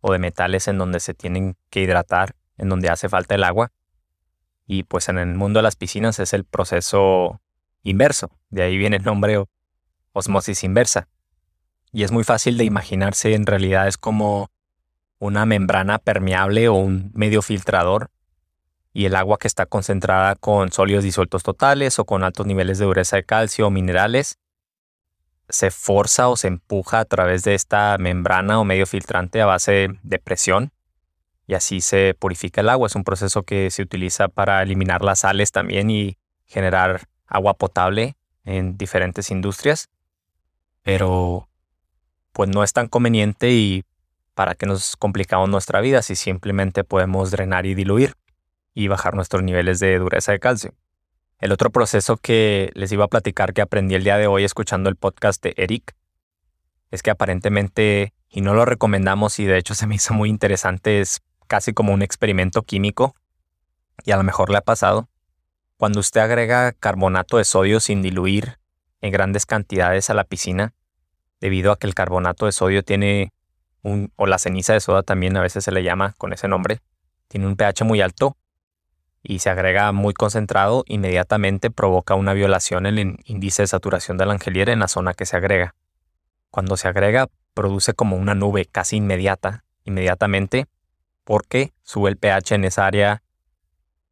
o 0.00 0.12
de 0.12 0.18
metales 0.18 0.68
en 0.68 0.78
donde 0.78 1.00
se 1.00 1.14
tienen 1.14 1.56
que 1.70 1.80
hidratar, 1.80 2.34
en 2.58 2.68
donde 2.68 2.90
hace 2.90 3.08
falta 3.08 3.34
el 3.36 3.44
agua. 3.44 3.70
Y 4.66 4.82
pues 4.82 5.08
en 5.08 5.18
el 5.18 5.34
mundo 5.34 5.58
de 5.58 5.62
las 5.62 5.76
piscinas 5.76 6.18
es 6.18 6.32
el 6.32 6.44
proceso 6.44 7.40
inverso, 7.82 8.30
de 8.50 8.62
ahí 8.62 8.76
viene 8.76 8.96
el 8.96 9.04
nombre 9.04 9.44
osmosis 10.12 10.64
inversa. 10.64 11.08
Y 11.92 12.02
es 12.02 12.10
muy 12.10 12.24
fácil 12.24 12.58
de 12.58 12.64
imaginarse, 12.64 13.34
en 13.34 13.46
realidad 13.46 13.86
es 13.86 13.98
como 13.98 14.50
una 15.18 15.46
membrana 15.46 15.98
permeable 15.98 16.68
o 16.68 16.74
un 16.74 17.12
medio 17.14 17.40
filtrador 17.40 18.10
y 18.94 19.06
el 19.06 19.16
agua 19.16 19.38
que 19.38 19.48
está 19.48 19.66
concentrada 19.66 20.36
con 20.36 20.70
sólidos 20.72 21.02
disueltos 21.02 21.42
totales 21.42 21.98
o 21.98 22.06
con 22.06 22.22
altos 22.22 22.46
niveles 22.46 22.78
de 22.78 22.84
dureza 22.86 23.16
de 23.16 23.24
calcio 23.24 23.66
o 23.66 23.70
minerales 23.70 24.38
se 25.48 25.70
forza 25.72 26.28
o 26.28 26.36
se 26.36 26.46
empuja 26.46 27.00
a 27.00 27.04
través 27.04 27.42
de 27.42 27.54
esta 27.54 27.96
membrana 27.98 28.58
o 28.58 28.64
medio 28.64 28.86
filtrante 28.86 29.42
a 29.42 29.46
base 29.46 29.88
de 30.02 30.18
presión 30.20 30.72
y 31.46 31.54
así 31.54 31.80
se 31.80 32.14
purifica 32.18 32.62
el 32.62 32.70
agua. 32.70 32.86
Es 32.86 32.94
un 32.94 33.04
proceso 33.04 33.42
que 33.42 33.70
se 33.70 33.82
utiliza 33.82 34.28
para 34.28 34.62
eliminar 34.62 35.02
las 35.02 35.18
sales 35.20 35.52
también 35.52 35.90
y 35.90 36.16
generar 36.46 37.02
agua 37.26 37.54
potable 37.54 38.16
en 38.44 38.78
diferentes 38.78 39.30
industrias, 39.30 39.90
pero 40.82 41.48
pues 42.32 42.48
no 42.48 42.62
es 42.62 42.72
tan 42.72 42.86
conveniente 42.86 43.50
y 43.50 43.84
para 44.34 44.54
que 44.54 44.66
nos 44.66 44.96
complicamos 44.96 45.48
nuestra 45.48 45.80
vida 45.80 46.00
si 46.00 46.14
simplemente 46.16 46.84
podemos 46.84 47.32
drenar 47.32 47.66
y 47.66 47.74
diluir 47.74 48.14
y 48.74 48.88
bajar 48.88 49.14
nuestros 49.14 49.42
niveles 49.42 49.78
de 49.78 49.98
dureza 49.98 50.32
de 50.32 50.40
calcio. 50.40 50.74
El 51.38 51.52
otro 51.52 51.70
proceso 51.70 52.16
que 52.16 52.70
les 52.74 52.90
iba 52.92 53.04
a 53.04 53.08
platicar 53.08 53.54
que 53.54 53.62
aprendí 53.62 53.94
el 53.94 54.04
día 54.04 54.18
de 54.18 54.26
hoy 54.26 54.44
escuchando 54.44 54.88
el 54.88 54.96
podcast 54.96 55.42
de 55.42 55.54
Eric 55.56 55.94
es 56.90 57.02
que 57.02 57.10
aparentemente, 57.10 58.12
y 58.28 58.40
no 58.40 58.54
lo 58.54 58.64
recomendamos 58.64 59.38
y 59.38 59.44
de 59.44 59.58
hecho 59.58 59.74
se 59.74 59.86
me 59.86 59.96
hizo 59.96 60.14
muy 60.14 60.28
interesante, 60.28 61.00
es 61.00 61.22
casi 61.46 61.72
como 61.72 61.92
un 61.92 62.02
experimento 62.02 62.62
químico 62.62 63.14
y 64.04 64.12
a 64.12 64.16
lo 64.16 64.22
mejor 64.22 64.50
le 64.50 64.58
ha 64.58 64.62
pasado. 64.62 65.08
Cuando 65.76 66.00
usted 66.00 66.20
agrega 66.20 66.72
carbonato 66.72 67.36
de 67.36 67.44
sodio 67.44 67.80
sin 67.80 68.00
diluir 68.00 68.58
en 69.00 69.12
grandes 69.12 69.44
cantidades 69.44 70.08
a 70.08 70.14
la 70.14 70.24
piscina, 70.24 70.72
debido 71.40 71.72
a 71.72 71.78
que 71.78 71.86
el 71.86 71.94
carbonato 71.94 72.46
de 72.46 72.52
sodio 72.52 72.82
tiene 72.82 73.32
un, 73.82 74.12
o 74.16 74.26
la 74.26 74.38
ceniza 74.38 74.72
de 74.72 74.80
soda 74.80 75.02
también 75.02 75.36
a 75.36 75.42
veces 75.42 75.64
se 75.64 75.72
le 75.72 75.82
llama 75.82 76.14
con 76.16 76.32
ese 76.32 76.48
nombre, 76.48 76.80
tiene 77.28 77.46
un 77.46 77.56
pH 77.56 77.84
muy 77.84 78.00
alto, 78.00 78.36
y 79.26 79.38
se 79.38 79.48
agrega 79.48 79.90
muy 79.92 80.12
concentrado, 80.12 80.84
inmediatamente 80.86 81.70
provoca 81.70 82.14
una 82.14 82.34
violación 82.34 82.84
en 82.84 82.98
el 82.98 83.16
índice 83.24 83.62
de 83.62 83.68
saturación 83.68 84.18
de 84.18 84.26
la 84.26 84.34
angeliera 84.34 84.72
en 84.72 84.80
la 84.80 84.86
zona 84.86 85.14
que 85.14 85.24
se 85.24 85.36
agrega. 85.36 85.74
Cuando 86.50 86.76
se 86.76 86.88
agrega, 86.88 87.28
produce 87.54 87.94
como 87.94 88.16
una 88.16 88.34
nube 88.34 88.66
casi 88.66 88.96
inmediata, 88.96 89.64
inmediatamente, 89.84 90.66
porque 91.24 91.72
sube 91.82 92.10
el 92.10 92.18
pH 92.18 92.56
en 92.56 92.64
esa 92.64 92.86
área 92.86 93.22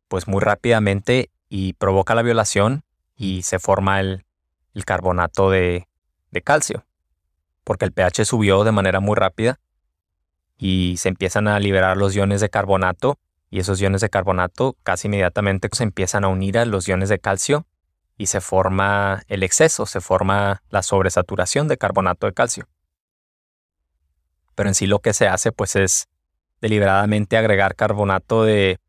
pues 0.09 0.27
muy 0.27 0.41
rápidamente 0.41 1.31
y 1.51 1.75
provoca 1.75 2.15
la 2.15 2.23
violación 2.23 2.83
y 3.15 3.43
se 3.43 3.59
forma 3.59 4.01
el, 4.01 4.25
carbonato 4.87 5.51
de 5.51 5.87
calcio, 6.43 6.87
porque 7.65 7.85
el 7.85 7.93
pH 7.93 8.25
subió 8.25 8.65
de 8.65 8.73
manera 8.73 9.01
muy 9.01 9.15
rápida 9.15 9.61
y 10.57 10.97
se 10.97 11.11
empiezan 11.11 11.49
a 11.49 11.61
liberar 11.61 11.99
los 11.99 12.17
iones 12.17 12.41
de 12.41 12.49
carbonato 12.49 13.19
y 13.53 13.61
esos 13.61 13.79
iones 13.83 14.01
de 14.01 14.09
carbonato 14.09 14.79
casi 14.83 15.09
inmediatamente 15.09 15.69
se 15.73 15.83
empiezan 15.83 16.25
a 16.25 16.29
unir 16.29 16.57
a 16.57 16.65
los 16.65 16.89
iones 16.89 17.11
de 17.11 17.19
calcio 17.19 17.67
y 18.17 18.27
se 18.27 18.41
forma 18.41 19.25
el 19.29 19.43
exceso, 19.43 19.85
se 19.85 20.01
forma 20.01 20.63
la 20.71 20.83
sobresaturación 20.83 21.69
de 21.69 21.77
carbonato 21.77 22.27
de 22.27 22.33
calcio. 22.33 22.67
Pero 24.55 24.71
en 24.71 24.75
sí 24.75 24.87
lo 24.87 25.01
que 25.01 25.13
se 25.13 25.29
hace 25.29 25.53
pues 25.53 25.77
es 25.77 26.09
deliberadamente 26.63 27.37
agregar 27.37 27.77
carbonato 27.77 28.43
de, 28.43 28.81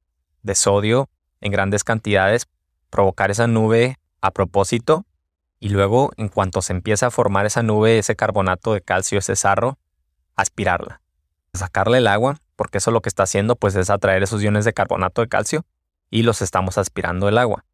de 0.43 0.55
sodio 0.55 1.09
en 1.41 1.51
grandes 1.51 1.83
cantidades, 1.83 2.47
provocar 2.89 3.31
esa 3.31 3.47
nube 3.47 3.97
a 4.21 4.31
propósito 4.31 5.05
y 5.59 5.69
luego 5.69 6.13
en 6.15 6.29
cuanto 6.29 6.61
se 6.61 6.71
empieza 6.71 7.07
a 7.07 7.11
formar 7.11 7.45
esa 7.45 7.63
nube, 7.63 7.99
ese 7.99 8.15
carbonato 8.15 8.73
de 8.73 8.81
calcio, 8.81 9.19
ese 9.19 9.35
sarro, 9.35 9.77
aspirarla, 10.37 11.01
sacarle 11.53 11.97
el 11.97 12.07
agua 12.07 12.37
porque 12.55 12.77
eso 12.77 12.91
lo 12.91 13.01
que 13.01 13.09
está 13.09 13.23
haciendo 13.23 13.55
pues 13.55 13.75
es 13.75 13.89
atraer 13.89 14.23
esos 14.23 14.41
iones 14.41 14.65
de 14.65 14.73
carbonato 14.73 15.21
de 15.21 15.27
calcio 15.27 15.65
y 16.09 16.23
los 16.23 16.41
estamos 16.41 16.77
aspirando 16.77 17.27
el 17.27 17.37
agua. 17.37 17.65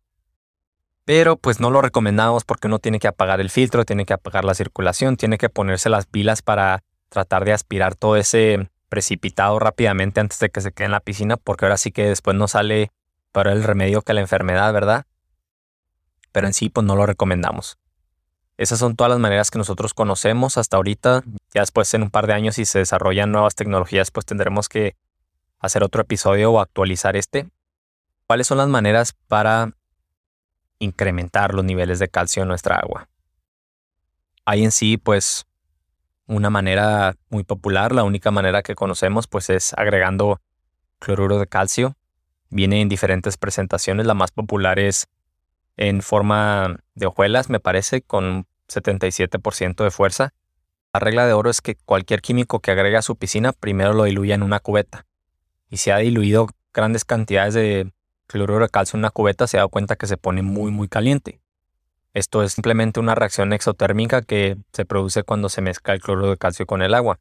Pero 1.05 1.37
pues 1.37 1.59
no 1.59 1.71
lo 1.71 1.81
recomendamos 1.81 2.45
porque 2.45 2.67
uno 2.67 2.79
tiene 2.79 2.99
que 2.99 3.07
apagar 3.07 3.41
el 3.41 3.49
filtro, 3.49 3.83
tiene 3.83 4.05
que 4.05 4.13
apagar 4.13 4.45
la 4.45 4.53
circulación, 4.53 5.17
tiene 5.17 5.37
que 5.37 5.49
ponerse 5.49 5.89
las 5.89 6.05
pilas 6.05 6.41
para 6.41 6.83
tratar 7.09 7.45
de 7.45 7.53
aspirar 7.53 7.95
todo 7.95 8.15
ese 8.15 8.69
precipitado 8.89 9.59
rápidamente 9.59 10.19
antes 10.19 10.39
de 10.39 10.49
que 10.49 10.61
se 10.61 10.71
quede 10.71 10.85
en 10.85 10.91
la 10.91 10.99
piscina, 10.99 11.37
porque 11.37 11.65
ahora 11.65 11.77
sí 11.77 11.91
que 11.91 12.05
después 12.05 12.37
no 12.37 12.47
sale 12.47 12.91
para 13.31 13.53
el 13.53 13.63
remedio 13.63 14.01
que 14.01 14.13
la 14.13 14.21
enfermedad, 14.21 14.71
¿verdad? 14.73 15.05
Pero 16.31 16.47
en 16.47 16.53
sí 16.53 16.69
pues 16.69 16.85
no 16.85 16.95
lo 16.95 17.05
recomendamos. 17.05 17.77
Esas 18.57 18.79
son 18.79 18.95
todas 18.95 19.09
las 19.09 19.19
maneras 19.19 19.51
que 19.51 19.57
nosotros 19.57 19.93
conocemos 19.93 20.57
hasta 20.57 20.77
ahorita. 20.77 21.23
Ya 21.53 21.61
después 21.61 21.93
en 21.93 22.03
un 22.03 22.09
par 22.09 22.27
de 22.27 22.33
años 22.33 22.55
si 22.55 22.65
se 22.65 22.79
desarrollan 22.79 23.31
nuevas 23.31 23.55
tecnologías, 23.55 24.11
pues 24.11 24.25
tendremos 24.25 24.69
que 24.69 24.95
hacer 25.59 25.83
otro 25.83 26.01
episodio 26.01 26.51
o 26.51 26.59
actualizar 26.59 27.15
este. 27.15 27.49
¿Cuáles 28.27 28.47
son 28.47 28.59
las 28.59 28.67
maneras 28.67 29.13
para 29.27 29.73
incrementar 30.77 31.53
los 31.53 31.65
niveles 31.65 31.99
de 31.99 32.09
calcio 32.09 32.43
en 32.43 32.49
nuestra 32.49 32.75
agua? 32.75 33.09
Hay 34.45 34.63
en 34.63 34.71
sí, 34.71 34.97
pues, 34.97 35.45
una 36.27 36.49
manera 36.49 37.15
muy 37.29 37.43
popular, 37.43 37.91
la 37.91 38.03
única 38.03 38.29
manera 38.31 38.61
que 38.61 38.75
conocemos, 38.75 39.27
pues 39.27 39.49
es 39.49 39.73
agregando 39.73 40.39
cloruro 40.99 41.39
de 41.39 41.47
calcio. 41.47 41.97
Viene 42.49 42.81
en 42.81 42.89
diferentes 42.89 43.37
presentaciones, 43.37 44.05
la 44.05 44.13
más 44.13 44.31
popular 44.31 44.79
es 44.79 45.07
en 45.75 46.01
forma 46.01 46.77
de 46.93 47.07
hojuelas, 47.07 47.49
me 47.49 47.59
parece, 47.59 48.01
con 48.01 48.45
77% 48.67 49.83
de 49.83 49.91
fuerza. 49.91 50.33
La 50.93 50.99
regla 50.99 51.27
de 51.27 51.33
oro 51.33 51.49
es 51.49 51.61
que 51.61 51.75
cualquier 51.75 52.21
químico 52.21 52.61
que 52.61 52.71
agregue 52.71 52.97
a 52.97 53.03
su 53.03 53.15
piscina 53.15 53.53
primero 53.53 53.93
lo 53.93 54.05
diluya 54.05 54.33
en 54.33 54.41
una 54.41 54.59
cubeta. 54.59 55.05
Y 55.69 55.77
si 55.77 55.91
ha 55.91 55.97
diluido 55.97 56.47
grandes 56.73 57.05
cantidades 57.05 57.53
de 57.53 57.91
cloruro 58.25 58.65
de 58.65 58.69
calcio 58.69 58.97
en 58.97 59.01
una 59.01 59.11
cubeta, 59.11 59.45
se 59.45 59.57
da 59.57 59.67
cuenta 59.67 59.95
que 59.95 60.07
se 60.07 60.17
pone 60.17 60.41
muy 60.41 60.71
muy 60.71 60.87
caliente. 60.87 61.41
Esto 62.15 62.41
es 62.41 62.53
simplemente 62.53 62.99
una 62.99 63.13
reacción 63.13 63.53
exotérmica 63.53 64.23
que 64.23 64.57
se 64.73 64.83
produce 64.83 65.21
cuando 65.21 65.47
se 65.49 65.61
mezcla 65.61 65.93
el 65.93 66.01
cloruro 66.01 66.31
de 66.31 66.37
calcio 66.37 66.65
con 66.65 66.81
el 66.81 66.95
agua. 66.95 67.19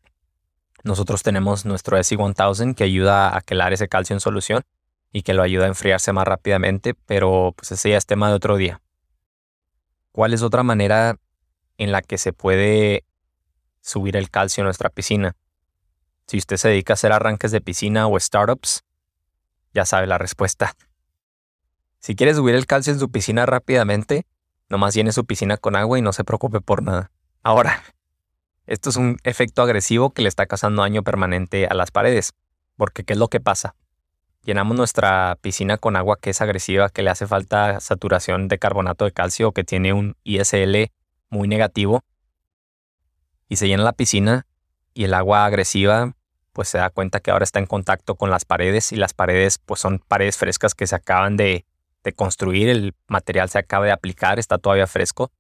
Nosotros 0.83 1.23
tenemos 1.23 1.67
nuestro 1.67 1.99
SI1000 1.99 2.75
que 2.75 2.85
ayuda 2.85 3.37
a 3.37 3.41
quelar 3.43 3.75
ese 3.75 3.89
calcio 3.89 4.15
en 4.15 4.21
solución 4.21 4.63
y 5.13 5.23
que 5.23 5.35
lo 5.35 5.43
ayuda 5.43 5.65
a 5.65 5.69
enfriarse 5.69 6.13
más 6.13 6.27
rápidamente, 6.27 6.95
pero 6.95 7.53
pues 7.55 7.73
ese 7.73 7.91
ya 7.91 7.99
es 7.99 8.07
tema 8.07 8.29
de 8.29 8.35
otro 8.35 8.57
día. 8.57 8.81
¿Cuál 10.13 10.33
es 10.33 10.43
otra 10.43 10.63
manera 10.63 11.19
en 11.77 11.93
la 11.93 12.01
que 12.01 12.17
se 12.17 12.33
puede 12.33 13.05
subir 13.81 14.17
el 14.17 14.31
calcio 14.31 14.63
en 14.63 14.67
nuestra 14.67 14.91
piscina? 14.91 15.37
Si 16.27 16.39
usted 16.39 16.57
se 16.57 16.69
dedica 16.69 16.93
a 16.93 16.95
hacer 16.95 17.13
arranques 17.13 17.51
de 17.53 17.61
piscina 17.61 18.07
o 18.07 18.19
startups, 18.19 18.85
ya 19.75 19.85
sabe 19.87 20.07
la 20.07 20.19
respuesta. 20.19 20.75
Si 22.01 22.15
quiere 22.15 22.35
subir 22.35 22.55
el 22.55 22.67
calcio 22.67 22.93
en 22.93 22.99
su 22.99 23.11
piscina 23.11 23.47
rápidamente, 23.47 24.27
nomás 24.69 24.95
llene 24.95 25.13
su 25.13 25.25
piscina 25.25 25.57
con 25.57 25.77
agua 25.77 25.99
y 25.99 26.03
no 26.03 26.13
se 26.13 26.25
preocupe 26.25 26.61
por 26.61 26.83
nada. 26.83 27.11
Ahora, 27.43 27.83
esto 28.67 28.91
es 28.91 28.97
un 28.97 29.19
efecto 29.25 29.63
agresivo 29.63 30.11
que 30.11 30.23
le 30.23 30.29
está 30.29 30.47
causando 30.47 30.83
daño 30.83 31.03
permanente 31.03 31.67
a 31.67 31.75
las 31.75 31.91
paredes, 31.91 32.35
porque 32.77 33.05
¿qué 33.05 33.15
es 33.15 33.19
lo 33.19 33.29
que 33.29 33.41
pasa? 33.41 33.75
llenamos 34.49 34.79
nuestra 34.79 35.37
piscina 35.43 35.77
con 35.77 35.95
agua 35.95 36.17
que 36.19 36.31
es 36.31 36.41
agresiva, 36.41 36.89
que 36.89 37.03
le 37.03 37.11
hace 37.11 37.27
falta 37.27 37.81
saturación 37.81 38.49
de 38.49 38.59
carbonato 38.59 39.05
de 39.05 39.13
calcio, 39.13 39.53
que 39.53 39.63
tiene 39.63 39.93
un 39.93 40.17
ISL 40.25 40.91
muy 41.29 41.49
negativo, 41.49 42.03
y 43.49 43.57
se 43.57 43.69
llena 43.69 43.83
la 43.83 43.93
piscina 43.93 44.47
y 44.95 45.05
el 45.05 45.15
agua 45.15 45.45
agresiva 45.45 46.15
pues 46.53 46.69
se 46.69 46.79
da 46.79 46.91
cuenta 46.91 47.21
que 47.21 47.31
ahora 47.31 47.45
está 47.45 47.61
en 47.61 47.67
contacto 47.67 48.17
con 48.17 48.31
las 48.31 48.45
paredes 48.45 48.91
y 48.91 48.97
las 48.97 49.15
paredes 49.15 49.59
pues 49.59 49.81
son 49.81 50.01
paredes 50.01 50.37
frescas 50.37 50.75
que 50.75 50.87
se 50.87 50.97
acaban 50.97 51.37
de, 51.37 51.65
de 52.03 52.13
construir, 52.13 52.69
el 52.69 52.95
material 53.07 53.49
se 53.49 53.59
acaba 53.59 53.85
de 53.85 53.93
aplicar, 53.93 54.39
está 54.39 54.59
todavía 54.59 54.89
fresco, 54.89 55.31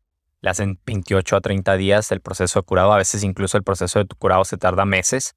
le 0.40 0.50
hacen 0.50 0.78
28 0.86 1.36
a 1.36 1.40
30 1.40 1.76
días 1.76 2.12
el 2.12 2.20
proceso 2.20 2.60
de 2.60 2.64
curado, 2.64 2.92
a 2.92 2.98
veces 2.98 3.24
incluso 3.24 3.56
el 3.56 3.64
proceso 3.64 3.98
de 3.98 4.06
curado 4.16 4.44
se 4.44 4.56
tarda 4.56 4.84
meses. 4.84 5.34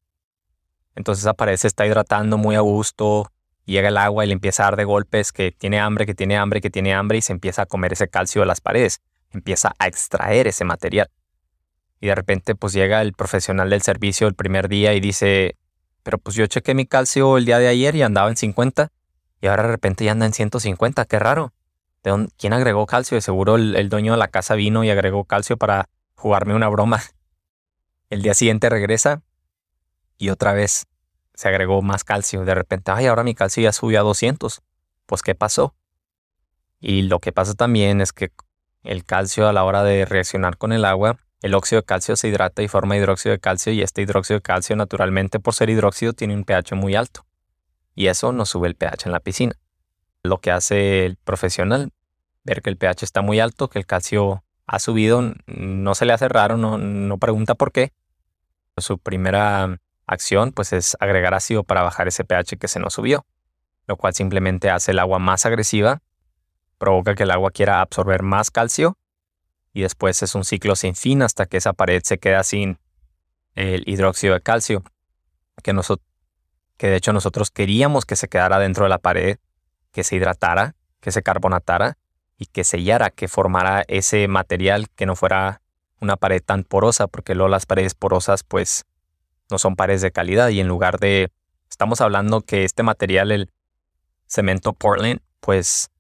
Entonces 0.96 1.24
esa 1.24 1.34
pared 1.34 1.56
se 1.58 1.68
está 1.68 1.88
hidratando 1.88 2.38
muy 2.38 2.56
a 2.56 2.60
gusto, 2.60 3.32
llega 3.66 3.88
el 3.88 3.98
agua 3.98 4.24
y 4.24 4.28
le 4.28 4.34
empieza 4.34 4.64
a 4.64 4.66
dar 4.68 4.76
de 4.76 4.84
golpes 4.84 5.32
que 5.32 5.52
tiene 5.52 5.80
hambre, 5.80 6.06
que 6.06 6.14
tiene 6.14 6.38
hambre, 6.38 6.62
que 6.62 6.70
tiene 6.70 6.94
hambre 6.94 7.18
y 7.18 7.22
se 7.22 7.34
empieza 7.34 7.64
a 7.64 7.66
comer 7.66 7.94
ese 7.94 8.08
calcio 8.08 8.42
de 8.42 8.46
las 8.46 8.62
paredes, 8.62 9.02
empieza 9.32 9.74
a 9.80 9.88
extraer 9.88 10.48
ese 10.48 10.64
material. 10.64 11.10
Y 12.02 12.08
de 12.08 12.16
repente 12.16 12.56
pues 12.56 12.74
llega 12.74 13.02
el 13.02 13.14
profesional 13.14 13.70
del 13.70 13.82
servicio 13.84 14.28
el 14.28 14.34
primer 14.34 14.68
día 14.68 14.94
y 14.94 15.00
dice, 15.00 15.56
Pero 16.04 16.18
pues 16.18 16.36
yo 16.36 16.46
chequé 16.48 16.74
mi 16.74 16.86
calcio 16.86 17.38
el 17.38 17.46
día 17.46 17.60
de 17.60 17.70
ayer 17.70 17.96
y 17.96 18.02
andaba 18.02 18.30
en 18.30 18.36
50 18.36 18.92
y 19.40 19.48
ahora 19.48 19.64
de 19.64 19.70
repente 19.70 20.04
ya 20.04 20.12
anda 20.12 20.26
en 20.26 20.34
150, 20.34 21.06
qué 21.06 21.20
raro. 21.20 21.54
¿De 22.04 22.12
dónde, 22.12 22.32
¿Quién 22.38 22.54
agregó 22.54 22.86
calcio? 22.88 23.16
De 23.16 23.22
seguro 23.22 23.56
el, 23.56 23.76
el 23.76 23.90
dueño 23.90 24.14
de 24.14 24.18
la 24.18 24.28
casa 24.28 24.56
vino 24.56 24.84
y 24.84 24.90
agregó 24.90 25.24
calcio 25.24 25.58
para 25.58 25.90
jugarme 26.16 26.56
una 26.56 26.68
broma. 26.68 27.02
El 28.10 28.22
día 28.24 28.34
siguiente 28.34 28.70
regresa 28.70 29.22
y 30.18 30.30
otra 30.30 30.54
vez 30.54 30.86
se 31.34 31.48
agregó 31.48 31.82
más 31.82 32.04
calcio. 32.04 32.44
De 32.44 32.54
repente, 32.54 32.92
ay, 32.92 33.08
ahora 33.08 33.24
mi 33.24 33.34
calcio 33.34 33.64
ya 33.64 33.72
subió 33.72 34.02
a 34.02 34.04
200. 34.04 34.62
Pues, 35.06 35.22
¿qué 35.22 35.34
pasó? 35.34 35.76
Y 36.80 37.04
lo 37.04 37.20
que 37.20 37.32
pasa 37.32 37.54
también 37.54 38.02
es 38.02 38.12
que 38.12 38.32
el 38.84 39.06
calcio 39.06 39.48
a 39.48 39.54
la 39.54 39.64
hora 39.64 39.84
de 39.84 40.06
reaccionar 40.06 40.58
con 40.58 40.74
el 40.74 40.84
agua, 40.86 41.18
el 41.42 41.56
óxido 41.56 41.82
de 41.82 41.86
calcio 41.86 42.16
se 42.16 42.28
hidrata 42.28 42.62
y 42.62 42.68
forma 42.68 42.96
hidróxido 42.96 43.34
de 43.34 43.40
calcio 43.40 43.74
y 43.74 43.82
este 43.82 44.02
hidróxido 44.02 44.38
de 44.38 44.44
calcio 44.44 44.76
naturalmente 44.76 45.40
por 45.40 45.56
ser 45.56 45.70
hidróxido 45.70 46.14
tiene 46.14 46.36
un 46.36 46.44
pH 46.44 46.76
muy 46.76 46.96
alto. 46.96 47.26
Y 47.96 48.08
eso 48.08 48.32
nos 48.32 48.50
sube 48.50 48.68
el 48.68 48.76
pH 48.76 49.08
en 49.08 49.12
la 49.12 49.20
piscina. 49.20 49.54
Lo 50.24 50.38
que 50.38 50.52
hace 50.52 51.06
el 51.06 51.18
profesional, 51.18 51.92
ver 52.44 52.62
que 52.62 52.70
el 52.70 52.78
pH 52.78 53.04
está 53.04 53.22
muy 53.22 53.40
alto, 53.40 53.70
que 53.70 53.80
el 53.80 53.88
calcio 53.88 54.44
ha 54.68 54.80
subido, 54.80 55.34
no 55.48 55.96
se 55.96 56.06
le 56.06 56.14
hace 56.14 56.30
raro, 56.30 56.58
no, 56.58 56.78
no 56.78 57.18
pregunta 57.18 57.56
por 57.56 57.72
qué. 57.72 57.92
Su 58.78 59.00
primera 59.00 59.80
acción 60.06 60.52
pues 60.52 60.74
es 60.74 60.96
agregar 61.00 61.34
ácido 61.34 61.64
para 61.64 61.82
bajar 61.82 62.08
ese 62.08 62.24
pH 62.24 62.58
que 62.58 62.68
se 62.68 62.80
nos 62.80 62.94
subió, 62.94 63.26
lo 63.88 63.98
cual 63.98 64.14
simplemente 64.14 64.70
hace 64.70 64.92
el 64.92 65.00
agua 65.00 65.18
más 65.18 65.46
agresiva, 65.48 66.02
provoca 66.78 67.16
que 67.16 67.24
el 67.24 67.32
agua 67.32 67.50
quiera 67.50 67.82
absorber 67.82 68.22
más 68.22 68.52
calcio 68.52 68.98
y 69.74 69.82
después 69.82 70.22
es 70.24 70.36
un 70.36 70.44
ciclo 70.44 70.76
sin 70.76 70.96
fin 70.96 71.22
hasta 71.22 71.46
que 71.46 71.58
esa 71.58 71.74
pared 71.74 72.02
se 72.04 72.18
queda 72.18 72.44
sin 72.44 72.78
el 73.56 73.84
hidróxido 73.88 74.34
de 74.34 74.42
calcio, 74.42 74.84
que, 75.64 75.74
que 76.78 76.88
de 76.88 76.96
hecho 76.96 77.14
nosotros 77.14 77.52
queríamos 77.52 78.06
que 78.06 78.16
se 78.16 78.28
quedara 78.28 78.60
dentro 78.60 78.86
de 78.86 78.90
la 78.90 78.98
pared, 78.98 79.38
que 79.92 80.04
se 80.04 80.16
hidratara, 80.16 80.76
que 81.00 81.12
se 81.12 81.24
carbonatara 81.24 81.98
y 82.38 82.46
que 82.46 82.64
sellara, 82.64 83.10
que 83.10 83.28
formara 83.28 83.84
ese 83.88 84.28
material 84.28 84.90
que 84.90 85.06
no 85.06 85.16
fuera 85.16 85.62
una 86.00 86.18
pared 86.18 86.42
tan 86.44 86.64
porosa, 86.64 87.08
porque 87.08 87.36
luego 87.36 87.50
las 87.50 87.66
paredes 87.66 87.94
porosas 87.94 88.44
pues 88.44 88.86
no 89.50 89.60
son 89.60 89.76
paredes 89.76 90.02
de 90.02 90.12
calidad 90.12 90.50
y 90.50 90.60
en 90.60 90.68
lugar 90.68 91.00
de, 91.00 91.32
estamos 91.70 92.02
hablando 92.02 92.42
que 92.42 92.64
este 92.64 92.84
material, 92.84 93.32
el 93.32 93.52
cemento 94.28 94.74
Portland, 94.74 95.20
pues 95.42 95.92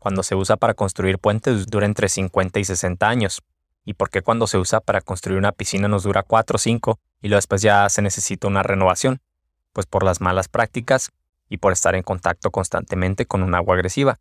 cuando 0.00 0.24
se 0.24 0.34
usa 0.34 0.56
para 0.56 0.74
construir 0.74 1.18
puentes 1.18 1.66
dura 1.66 1.86
entre 1.86 2.08
50 2.08 2.58
y 2.58 2.64
60 2.64 3.08
años. 3.08 3.42
¿Y 3.84 3.94
por 3.94 4.10
qué 4.10 4.22
cuando 4.22 4.46
se 4.46 4.58
usa 4.58 4.80
para 4.80 5.02
construir 5.02 5.38
una 5.38 5.52
piscina 5.52 5.88
nos 5.88 6.02
dura 6.02 6.22
4 6.22 6.56
o 6.56 6.58
5 6.58 6.98
y 7.22 7.28
luego 7.28 7.38
después 7.38 7.62
ya 7.62 7.88
se 7.88 8.02
necesita 8.02 8.48
una 8.48 8.62
renovación? 8.62 9.20
Pues 9.72 9.86
por 9.86 10.02
las 10.02 10.20
malas 10.20 10.48
prácticas 10.48 11.10
y 11.48 11.58
por 11.58 11.72
estar 11.72 11.94
en 11.94 12.02
contacto 12.02 12.50
constantemente 12.50 13.26
con 13.26 13.42
un 13.42 13.54
agua 13.54 13.74
agresiva. 13.74 14.18